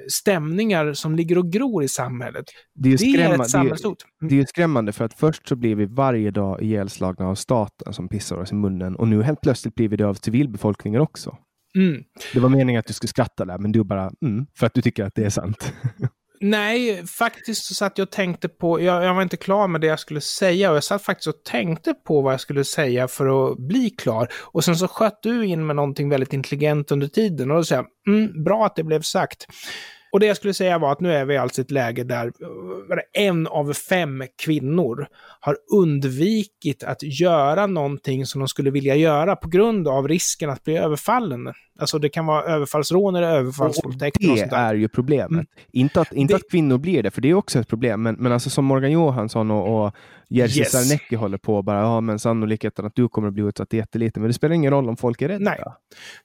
[0.07, 2.45] stämningar som ligger och gror i samhället.
[2.73, 4.05] Det är, det är ett samhällshot.
[4.19, 7.93] Det, det är skrämmande för att först så blir vi varje dag ihjälslagna av staten
[7.93, 11.37] som pissar oss i munnen och nu helt plötsligt blir vi det av civilbefolkningen också.
[11.75, 12.03] Mm.
[12.33, 14.81] Det var meningen att du skulle skratta där, men du bara mm, för att du
[14.81, 15.73] tycker att det är sant.
[16.41, 19.87] Nej, faktiskt så satt jag och tänkte på, jag, jag, var inte klar med det
[19.87, 23.51] jag skulle säga och jag satt faktiskt och tänkte på vad jag skulle säga för
[23.51, 24.27] att bli klar.
[24.33, 27.75] Och sen så sköt du in med någonting väldigt intelligent under tiden och då sa
[27.75, 29.47] jag, mm, bra att det blev sagt.
[30.11, 32.31] Och det jag skulle säga var att nu är vi alltså i ett läge där
[33.13, 35.07] en av fem kvinnor
[35.39, 40.63] har undvikit att göra någonting som de skulle vilja göra på grund av risken att
[40.63, 41.53] bli överfallen.
[41.79, 44.17] Alltså det kan vara överfallsrån eller överfallsvåldtäkt.
[44.19, 45.31] Det är ju problemet.
[45.31, 45.45] Mm.
[45.71, 46.37] Inte, att, inte det...
[46.37, 48.01] att kvinnor blir det, för det är också ett problem.
[48.01, 49.95] Men, men alltså som Morgan Johansson och, och
[50.29, 50.71] Jerzy yes.
[50.71, 54.21] Sarnecki håller på bara, ja men sannolikheten att du kommer att bli utsatt är jätteliten.
[54.21, 55.43] Men det spelar ingen roll om folk är rädda.
[55.43, 55.63] Nej,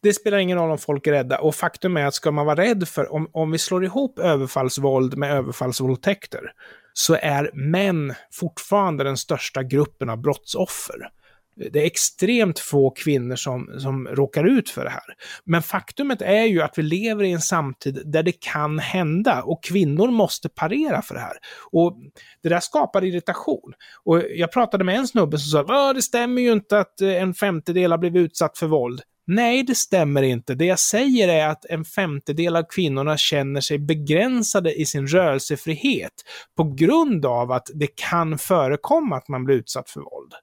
[0.01, 1.39] det spelar ingen roll om folk är rädda.
[1.39, 5.17] Och faktum är att ska man vara rädd för, om, om vi slår ihop överfallsvåld
[5.17, 6.53] med överfallsvåldtäkter,
[6.93, 11.11] så är män fortfarande den största gruppen av brottsoffer
[11.57, 15.15] det är extremt få kvinnor som, som råkar ut för det här.
[15.45, 19.65] Men faktumet är ju att vi lever i en samtid där det kan hända och
[19.65, 21.37] kvinnor måste parera för det här.
[21.73, 21.97] Och
[22.43, 23.73] det där skapar irritation.
[24.05, 27.23] Och jag pratade med en snubbe som sa att det stämmer ju inte att eh,
[27.23, 29.01] en femtedel har blivit utsatt för våld.
[29.27, 30.55] Nej, det stämmer inte.
[30.55, 36.13] Det jag säger är att en femtedel av kvinnorna känner sig begränsade i sin rörelsefrihet
[36.57, 40.35] på grund av att det kan förekomma att man blir utsatt för våld.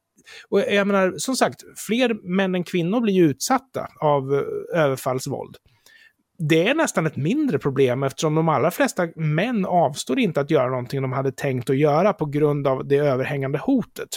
[0.50, 5.58] Och jag menar, som sagt, fler män än kvinnor blir ju utsatta av eh, överfallsvåld.
[6.50, 10.70] Det är nästan ett mindre problem eftersom de allra flesta män avstår inte att göra
[10.70, 14.10] någonting de hade tänkt att göra på grund av det överhängande hotet.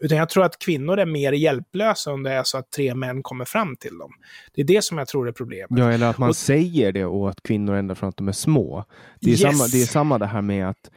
[0.00, 3.22] Utan jag tror att kvinnor är mer hjälplösa om det är så att tre män
[3.22, 4.10] kommer fram till dem.
[4.54, 5.78] Det är det som jag tror är problemet.
[5.78, 6.36] Ja, eller att man och...
[6.36, 8.84] säger det åt kvinnor ända från att de är små.
[9.20, 9.40] Det är, yes.
[9.40, 10.90] samma, det är samma det här med att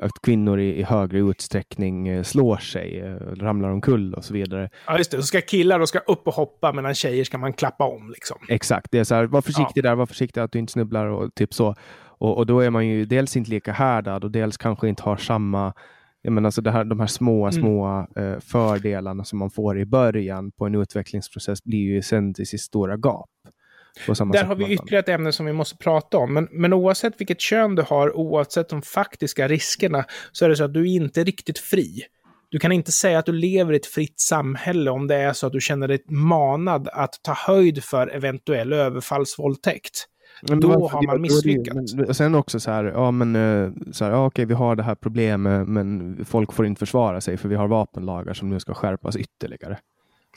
[0.00, 4.70] att kvinnor i, i högre utsträckning uh, slår sig, uh, ramlar omkull och så vidare.
[4.86, 5.16] Ja, just det.
[5.16, 8.10] Så ska killar då ska upp och hoppa medan tjejer ska man klappa om.
[8.10, 8.36] Liksom.
[8.48, 9.88] Exakt, det är så här, var försiktig ja.
[9.88, 11.74] där, var försiktig att du inte snubblar och typ så.
[12.18, 15.16] Och, och då är man ju dels inte lika härdad och dels kanske inte har
[15.16, 15.72] samma
[16.26, 17.52] jag menar, alltså det här, de här små, mm.
[17.52, 22.46] små eh, fördelarna som man får i början på en utvecklingsprocess blir ju sen till
[22.46, 23.30] sitt stora gap.
[24.32, 26.34] Där har vi ytterligare ett ämne som vi måste prata om.
[26.34, 30.64] Men, men oavsett vilket kön du har, oavsett de faktiska riskerna, så är det så
[30.64, 32.02] att du är inte riktigt fri.
[32.48, 35.46] Du kan inte säga att du lever i ett fritt samhälle om det är så
[35.46, 40.06] att du känner dig manad att ta höjd för eventuell överfallsvåldtäkt.
[40.48, 41.94] Men då varför, har man misslyckats.
[41.94, 44.82] Men, sen också så här, ja men eh, så här, ja, okej, vi har det
[44.82, 48.74] här problemet, men folk får inte försvara sig för vi har vapenlagar som nu ska
[48.74, 49.78] skärpas ytterligare.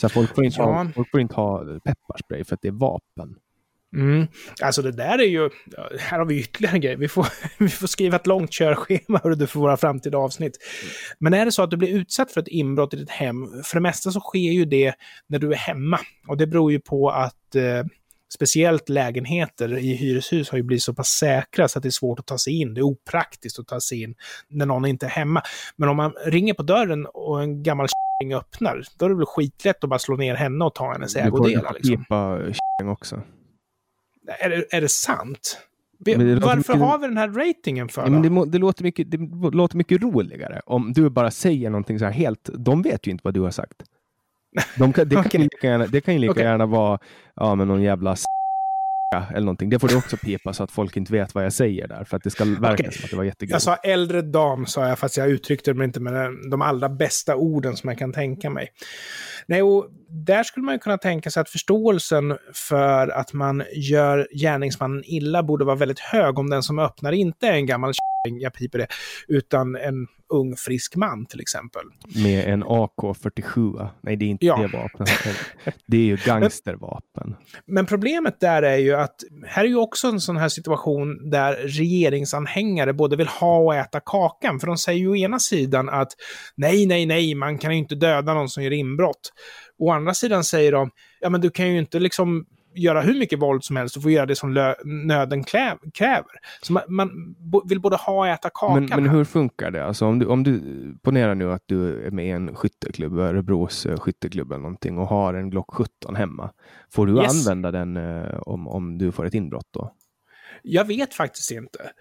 [0.01, 0.65] Så här, folk, får inte ja.
[0.65, 3.35] ha, folk får inte ha pepparspray för att det är vapen.
[3.95, 4.27] Mm.
[4.61, 5.49] Alltså det där är ju,
[5.99, 6.95] här har vi ytterligare en grej.
[6.95, 7.27] Vi får,
[7.57, 10.57] vi får skriva ett långt körschema du, för våra framtida avsnitt.
[11.19, 13.75] Men är det så att du blir utsatt för ett inbrott i ditt hem, för
[13.75, 14.93] det mesta så sker ju det
[15.27, 15.99] när du är hemma.
[16.27, 17.83] Och det beror ju på att eh,
[18.33, 22.19] speciellt lägenheter i hyreshus har ju blivit så pass säkra så att det är svårt
[22.19, 22.73] att ta sig in.
[22.73, 24.15] Det är opraktiskt att ta sig in
[24.49, 25.41] när någon inte är hemma.
[25.75, 27.87] Men om man ringer på dörren och en gammal
[28.35, 31.73] öppnar, då är det väl skitlätt att bara slå ner henne och ta hennes ägodelar.
[31.73, 32.05] Liksom.
[32.79, 33.21] Du också.
[34.27, 35.57] Är det, är det sant?
[35.99, 36.75] Varför mycket...
[36.75, 38.01] har vi den här ratingen för?
[38.01, 39.17] Ja, men det, det, låter mycket, det
[39.51, 42.49] låter mycket roligare om du bara säger någonting så här helt.
[42.53, 43.83] De vet ju inte vad du har sagt.
[44.77, 45.41] De kan, det, kan okay.
[45.41, 46.43] lika gärna, det kan ju lika okay.
[46.43, 46.99] gärna vara
[47.35, 48.15] ja, men någon jävla
[49.15, 49.69] eller någonting.
[49.69, 52.17] Det får du också pipa så att folk inte vet vad jag säger där, för
[52.17, 52.91] att det ska verka okay.
[52.91, 53.51] som att det var jättegrovt.
[53.51, 57.35] Jag sa äldre dam, sa jag, fast jag uttryckte det inte med de allra bästa
[57.35, 58.69] orden som jag kan tänka mig.
[59.45, 64.27] Nej, och där skulle man ju kunna tänka sig att förståelsen för att man gör
[64.41, 67.93] gärningsmannen illa borde vara väldigt hög om den som öppnar inte är en gammal
[68.23, 68.87] jag piper det,
[69.27, 71.81] utan en ung frisk man till exempel.
[72.23, 73.89] Med en AK47.
[74.01, 74.57] Nej, det är inte ja.
[74.57, 75.09] det vapnet.
[75.85, 77.01] Det är ju gangstervapen.
[77.29, 79.15] Men, men problemet där är ju att
[79.45, 83.99] här är ju också en sån här situation där regeringsanhängare både vill ha och äta
[83.99, 84.59] kakan.
[84.59, 86.11] För de säger ju å ena sidan att
[86.55, 89.33] nej, nej, nej, man kan ju inte döda någon som gör inbrott.
[89.79, 92.45] Å andra sidan säger de, ja men du kan ju inte liksom
[92.77, 96.31] göra hur mycket våld som helst, du får göra det som nöden kräver.
[96.61, 98.85] Så man, man, vill både ha och äta kakan.
[98.89, 99.85] Men, men hur funkar det?
[99.85, 100.61] Alltså om du, om du
[101.03, 105.07] ponerar nu att du är med i en skytteklubb, Örebros eh, skytteklubb eller någonting och
[105.07, 106.49] har en Glock 17 hemma.
[106.91, 107.47] Får du yes.
[107.47, 109.93] använda den eh, om, om du får ett inbrott då?
[110.61, 111.91] Jag vet faktiskt inte.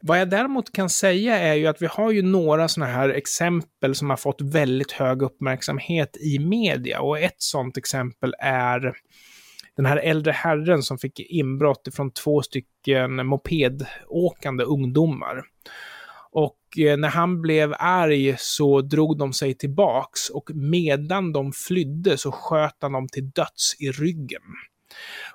[0.00, 3.94] Vad jag däremot kan säga är ju att vi har ju några sådana här exempel
[3.94, 7.00] som har fått väldigt hög uppmärksamhet i media.
[7.00, 8.92] Och ett sådant exempel är
[9.76, 15.42] den här äldre herren som fick inbrott från två stycken mopedåkande ungdomar.
[16.30, 22.18] Och eh, när han blev arg så drog de sig tillbaks och medan de flydde
[22.18, 24.42] så sköt han dem till döds i ryggen.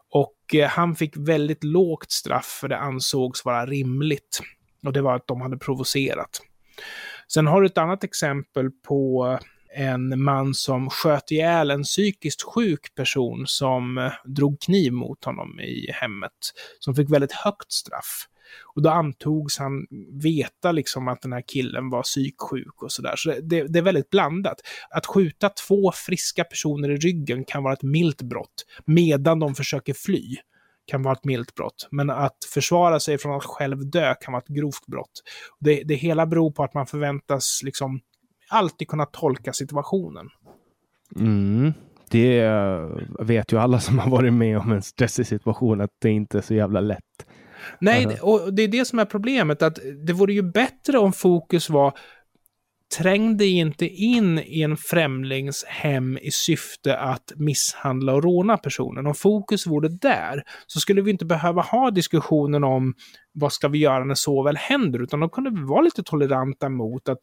[0.10, 4.42] Och eh, han fick väldigt lågt straff för det ansågs vara rimligt.
[4.86, 6.42] Och det var att de hade provocerat.
[7.34, 12.42] Sen har du ett annat exempel på eh, en man som sköt ihjäl en psykiskt
[12.42, 16.32] sjuk person som eh, drog kniv mot honom i hemmet,
[16.80, 18.28] som fick väldigt högt straff.
[18.76, 19.88] Och då antogs han
[20.24, 23.16] veta liksom att den här killen var psyksjuk och sådär.
[23.16, 24.62] Så det, det, är väldigt blandat.
[24.90, 29.94] Att skjuta två friska personer i ryggen kan vara ett milt brott, medan de försöker
[29.94, 30.38] fly
[30.86, 31.88] kan vara ett milt brott.
[31.92, 35.24] Men att försvara sig från att själv dö kan vara ett grovt brott.
[35.60, 38.02] Det, det hela beror på att man förväntas liksom
[38.52, 40.30] alltid kunna tolka situationen.
[41.16, 41.74] Mm.
[42.10, 42.50] Det
[43.20, 46.42] vet ju alla som har varit med om en stressig situation att det inte är
[46.42, 47.26] så jävla lätt.
[47.80, 48.20] Nej, -huh.
[48.20, 51.94] och det är det som är problemet, att det vore ju bättre om fokus var
[52.98, 59.08] träng dig inte in i en främlings hem i syfte att misshandla och råna personen.
[59.08, 62.94] Om fokus vore där så skulle vi inte behöva ha diskussionen om
[63.34, 66.70] vad ska vi göra när så väl händer, utan då kunde vi vara lite toleranta
[66.70, 67.20] mot att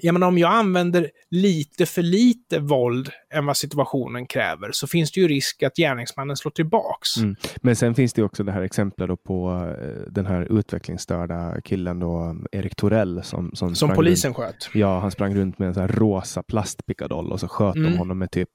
[0.00, 5.12] jag menar, om jag använder lite för lite våld än vad situationen kräver så finns
[5.12, 7.16] det ju risk att gärningsmannen slår tillbaks.
[7.16, 7.36] Mm.
[7.62, 12.36] Men sen finns det också det här exemplet på uh, den här utvecklingsstörda killen då,
[12.52, 14.70] Erik Torell som, som, som polisen runt, sköt.
[14.74, 17.92] Ja, han sprang runt med en sån här rosa plastpickadoll och så sköt mm.
[17.92, 18.50] de honom med typ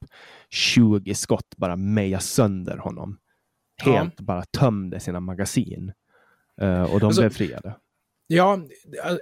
[0.49, 3.17] 20 skott, bara meja sönder honom.
[3.83, 4.23] Helt ja.
[4.23, 5.91] bara tömde sina magasin.
[6.61, 7.75] Uh, och de alltså, blev friade.
[8.33, 9.17] Ja, eh,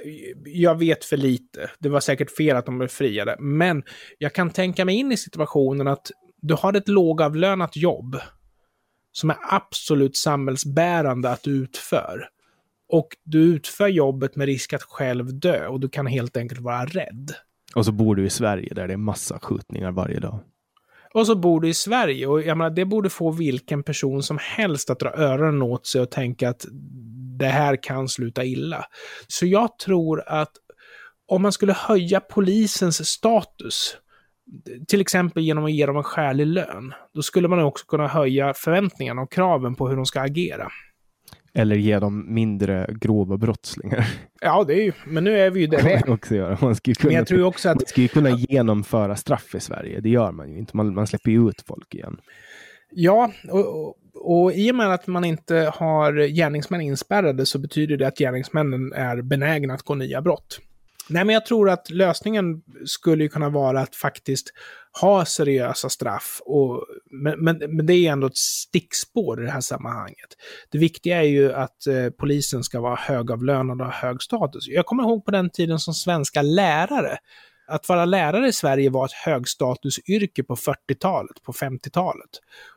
[0.46, 1.70] jag vet för lite.
[1.80, 3.36] Det var säkert fel att de blev friade.
[3.40, 3.84] Men
[4.18, 8.18] jag kan tänka mig in i situationen att du har ett lågavlönat jobb
[9.12, 12.30] som är absolut samhällsbärande att du utför.
[12.90, 16.86] Och du utför jobbet med risk att själv dö och du kan helt enkelt vara
[16.86, 17.32] rädd.
[17.76, 20.40] Och så bor du i Sverige där det är massa skjutningar varje dag.
[21.14, 24.38] Och så bor du i Sverige och jag menar, det borde få vilken person som
[24.42, 26.66] helst att dra öronen åt sig och tänka att
[27.40, 28.86] det här kan sluta illa.
[29.28, 30.52] Så jag tror att
[31.28, 33.98] om man skulle höja polisens status,
[34.88, 38.54] till exempel genom att ge dem en skälig lön, då skulle man också kunna höja
[38.54, 40.68] förväntningarna och kraven på hur de ska agera.
[41.60, 44.08] Eller ge dem mindre grova brottslingar.
[44.42, 46.10] Ja, det är ju, men nu är vi ju där vi är.
[46.14, 46.58] Också göra.
[46.62, 47.98] Man kunna, men jag tror också att...
[47.98, 50.00] man kunna genomföra straff i Sverige.
[50.00, 50.78] Det gör man ju inte.
[50.78, 52.18] Man, man släpper ju ut folk igen.
[52.92, 57.98] Ja, och, och, och i och med att man inte har gärningsmän inspärrade så betyder
[57.98, 60.60] det att gärningsmännen är benägna att gå nya brott.
[61.10, 64.54] Nej, men jag tror att lösningen skulle kunna vara att faktiskt
[65.02, 66.42] ha seriösa straff.
[66.46, 70.30] Och, men, men, men det är ändå ett stickspår i det här sammanhanget.
[70.72, 74.68] Det viktiga är ju att eh, polisen ska vara högavlönad och ha hög status.
[74.68, 77.18] Jag kommer ihåg på den tiden som svenska lärare
[77.70, 82.30] att vara lärare i Sverige var ett högstatusyrke på 40-talet, på 50-talet.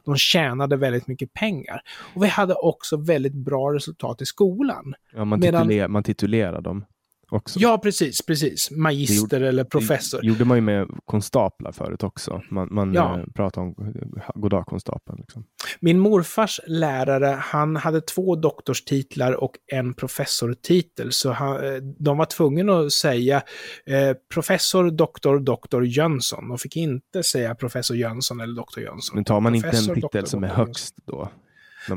[0.04, 1.80] De tjänade väldigt mycket pengar.
[2.14, 4.94] Och vi hade också väldigt bra resultat i skolan.
[5.14, 5.62] Ja, man, Medan...
[5.62, 6.84] tituler, man titulerar dem
[7.32, 7.60] också.
[7.60, 8.70] Ja, precis, precis.
[8.70, 10.20] Magister gjorde, eller professor.
[10.20, 12.42] Det gjorde man ju med konstaplar förut också.
[12.50, 13.18] Man, man ja.
[13.18, 13.94] Eh, pratade om
[14.34, 15.18] goddag konstapeln.
[15.20, 15.44] Liksom.
[15.80, 21.12] Min morfars lärare, han hade två doktorstitlar och en professortitel.
[21.12, 23.42] Så han, eh, de var tvungna att säga
[23.86, 26.48] eh, professor, doktor, doktor Jönsson.
[26.48, 29.14] De fick inte säga professor Jönsson eller doktor Jönsson.
[29.14, 31.30] Men tar man professor, inte en titel doktor, som är högst då?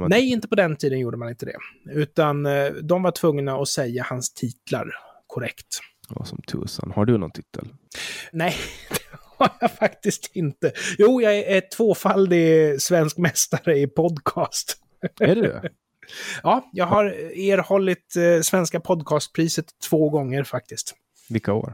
[0.07, 1.57] Nej, inte på den tiden gjorde man inte det.
[1.91, 4.91] Utan eh, de var tvungna att säga hans titlar
[5.35, 5.79] korrekt.
[6.09, 6.91] Vad som tusan.
[6.95, 7.67] Har du någon titel?
[8.31, 8.55] Nej,
[8.89, 10.71] det har jag faktiskt inte.
[10.97, 14.77] Jo, jag är tvåfaldig svensk mästare i podcast.
[15.19, 15.69] Är du det?
[16.43, 20.95] ja, jag har erhållit eh, Svenska podcastpriset två gånger faktiskt.
[21.29, 21.73] Vilka år?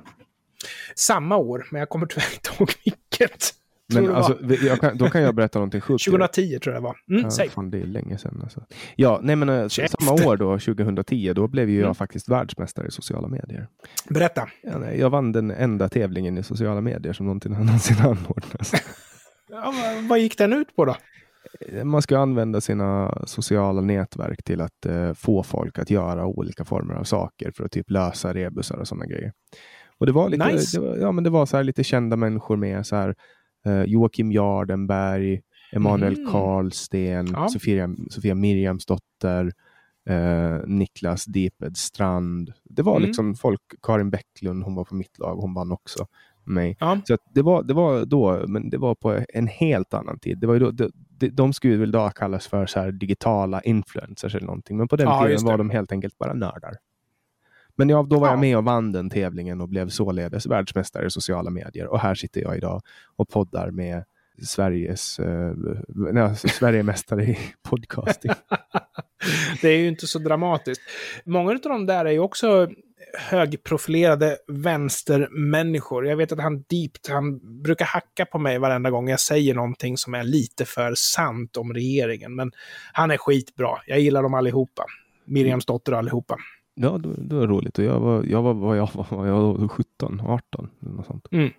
[0.96, 3.54] Samma år, men jag kommer tyvärr inte ihåg vilket.
[3.94, 4.38] Men alltså,
[4.82, 6.06] kan, då kan jag berätta någonting sjukt.
[6.06, 6.96] 2010 tror jag det var.
[7.10, 8.40] Mm, ja, fan, det är länge sedan.
[8.44, 8.64] Alltså.
[8.96, 11.96] Ja, nej men äh, samma år då, 2010, då blev ju jag mm.
[11.96, 13.68] faktiskt världsmästare i sociala medier.
[14.10, 14.48] Berätta.
[14.64, 17.56] Ja, nej, jag vann den enda tävlingen i sociala medier som någonsin,
[18.00, 18.74] anordnats.
[19.50, 19.74] ja,
[20.10, 20.96] vad gick den ut på då?
[21.60, 26.66] Eh, man ska använda sina sociala nätverk till att uh, få folk att göra olika
[26.66, 29.32] former av saker för att typ lösa rebusar och sådana grejer.
[30.00, 30.80] Och det var lite, nice.
[30.80, 33.16] det var, ja, men det var så här lite kända människor med så här
[33.66, 35.42] eh, Joakim Jardenberg,
[35.72, 36.32] Emanuel mm.
[36.32, 37.48] Karlsten, ja.
[37.50, 39.52] Sofia, Sofia Miriamsdotter,
[40.10, 42.54] eh, Niklas Diped Strand.
[42.64, 43.08] Det var mm.
[43.08, 46.08] liksom folk, Karin Bäcklund, hon var på mitt lag, hon vann också
[46.44, 46.78] mig.
[46.80, 47.02] Ja.
[47.04, 50.40] Så det, var, det var då, men det var på en helt annan tid.
[50.40, 54.78] Det var då, de, de skulle väl idag kallas för så digitala influencers eller någonting,
[54.78, 56.74] men på den ja, tiden var de helt enkelt bara nördar.
[57.82, 58.34] Men ja, då var ja.
[58.34, 61.88] jag med och vann den tävlingen och blev således världsmästare i sociala medier.
[61.88, 62.82] Och här sitter jag idag
[63.16, 64.04] och poddar med
[64.46, 65.54] Sveriges eh,
[65.88, 67.38] nej, Sverigemästare i
[67.70, 68.32] podcasting.
[69.62, 70.82] det är ju inte så dramatiskt.
[71.26, 72.70] Många av de där är ju också
[73.30, 76.08] högprofilerade vänstermänniskor.
[76.08, 79.98] Jag vet att han Deept, han brukar hacka på mig varenda gång jag säger någonting
[79.98, 82.36] som är lite för sant om regeringen.
[82.36, 82.52] Men
[82.94, 83.78] han är skitbra.
[83.86, 84.86] Jag gillar dem allihopa.
[85.26, 86.38] Miriams dotter allihopa.
[86.82, 87.80] Ja, det, var roligt.
[87.80, 91.28] Och jag var, jag var, var, jag var, jag var 17, 18, något sånt.
[91.32, 91.50] Mm.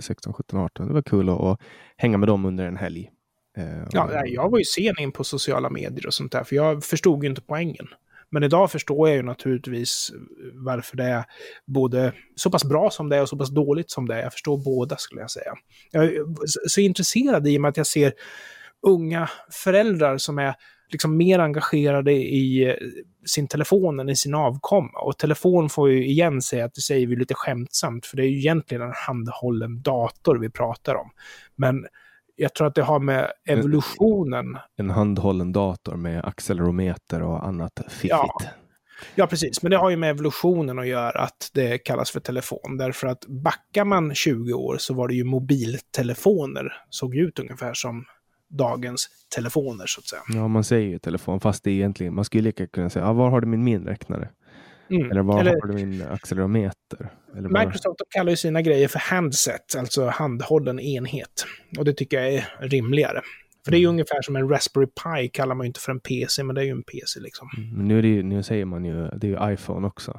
[0.00, 0.86] 16, 17, 18.
[0.88, 1.60] Det var kul att, att
[1.96, 3.10] hänga med dem under en helg.
[3.56, 6.84] Eh, ja, jag var ju sen in på sociala medier och sånt där, för jag
[6.84, 7.86] förstod ju inte poängen.
[8.30, 10.10] Men idag förstår jag ju naturligtvis
[10.54, 11.24] varför det är
[11.66, 14.22] både så pass bra som det är och så pass dåligt som det är.
[14.22, 15.54] Jag förstår båda skulle jag säga.
[15.90, 16.24] Jag är
[16.68, 18.12] så intresserad i och med att jag ser
[18.86, 20.54] unga föräldrar som är
[20.90, 22.76] liksom mer engagerade i
[23.26, 25.00] sin telefon än i sin avkomma.
[25.00, 28.26] Och telefon får ju igen säga att det säger vi lite skämtsamt, för det är
[28.26, 31.10] ju egentligen en handhållen dator vi pratar om.
[31.56, 31.86] Men
[32.36, 34.58] jag tror att det har med evolutionen...
[34.76, 38.10] En handhållen dator med accelerometer och annat fiffigt.
[38.10, 38.40] Ja.
[39.14, 39.62] Ja, precis.
[39.62, 42.76] Men det har ju med evolutionen att göra att det kallas för telefon.
[42.78, 46.72] Därför att backar man 20 år så var det ju mobiltelefoner.
[46.90, 48.04] Såg ut ungefär som
[48.48, 50.22] dagens telefoner så att säga.
[50.28, 53.12] Ja, man säger ju telefon, fast det är egentligen, man skulle lika kunna säga, ah,
[53.12, 54.28] var har du min minräknare?
[54.90, 55.10] Mm.
[55.10, 57.12] Eller var Eller, har du min accelerometer?
[57.36, 61.46] Eller Microsoft kallar ju sina grejer för handset, alltså handhållen enhet.
[61.78, 63.22] Och det tycker jag är rimligare.
[63.64, 63.94] För det är ju mm.
[63.94, 66.64] ungefär som en Raspberry Pi kallar man ju inte för en PC, men det är
[66.64, 67.48] ju en PC liksom.
[67.56, 67.70] Mm.
[67.76, 70.12] Men nu, är det, nu säger man ju, det är ju iPhone också.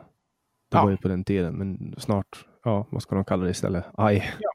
[0.72, 0.84] Det ja.
[0.84, 3.86] var ju på den tiden, men snart, ja, vad ska de kalla det istället?
[3.86, 4.24] I.
[4.40, 4.52] Ja.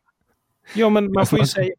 [0.74, 1.74] Jo, men man får ju säga,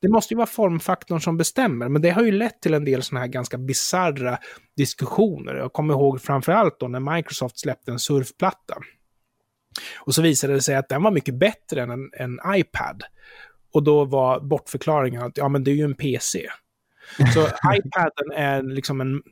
[0.00, 3.02] det måste ju vara formfaktorn som bestämmer, men det har ju lett till en del
[3.02, 4.38] sådana här ganska bizarra
[4.76, 5.54] diskussioner.
[5.54, 8.74] Jag kommer ihåg framförallt då när Microsoft släppte en surfplatta.
[9.96, 13.02] Och så visade det sig att den var mycket bättre än en, en iPad.
[13.72, 16.48] Och då var bortförklaringen att ja, men det är ju en PC.
[17.34, 19.22] Så iPaden är liksom en,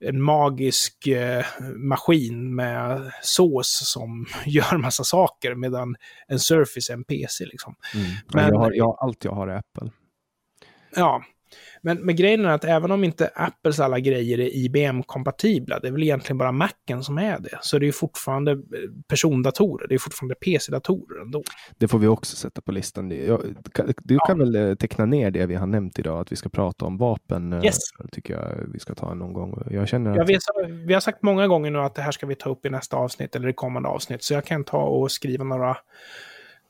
[0.00, 1.44] en magisk eh,
[1.76, 5.96] maskin med sås som gör massa saker, medan
[6.28, 7.44] en Surface är en PC.
[7.44, 7.74] Liksom.
[7.94, 8.06] Mm.
[8.34, 9.90] Men, jag har, jag, allt jag har är Apple.
[10.96, 11.22] Ja,
[11.82, 15.92] men, men grejen är att även om inte Apples alla grejer är IBM-kompatibla, det är
[15.92, 18.58] väl egentligen bara Macen som är det, så det är fortfarande eh,
[19.08, 21.42] persondatorer, det är fortfarande PC-datorer ändå.
[21.78, 23.10] Det får vi också sätta på listan.
[23.10, 23.40] Jag,
[24.02, 24.44] du kan ja.
[24.44, 27.52] väl eh, teckna ner det vi har nämnt idag, att vi ska prata om vapen,
[27.52, 27.78] eh, yes.
[28.12, 29.62] tycker jag vi ska ta någon gång.
[29.70, 30.16] Jag känner att...
[30.16, 32.50] ja, vi, har, vi har sagt många gånger nu att det här ska vi ta
[32.50, 35.76] upp i nästa avsnitt eller i kommande avsnitt, så jag kan ta och skriva några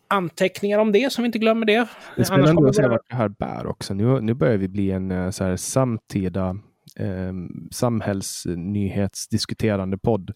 [0.09, 1.89] anteckningar om det, så vi inte glömmer det.
[2.17, 3.95] Det är spännande att se vart det här bär också.
[3.95, 6.57] Nu, nu börjar vi bli en eh, så här, samtida
[6.97, 7.33] eh,
[7.71, 10.33] samhällsnyhetsdiskuterande podd.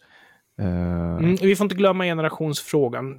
[0.61, 3.19] Mm, vi får inte glömma generationsfrågan.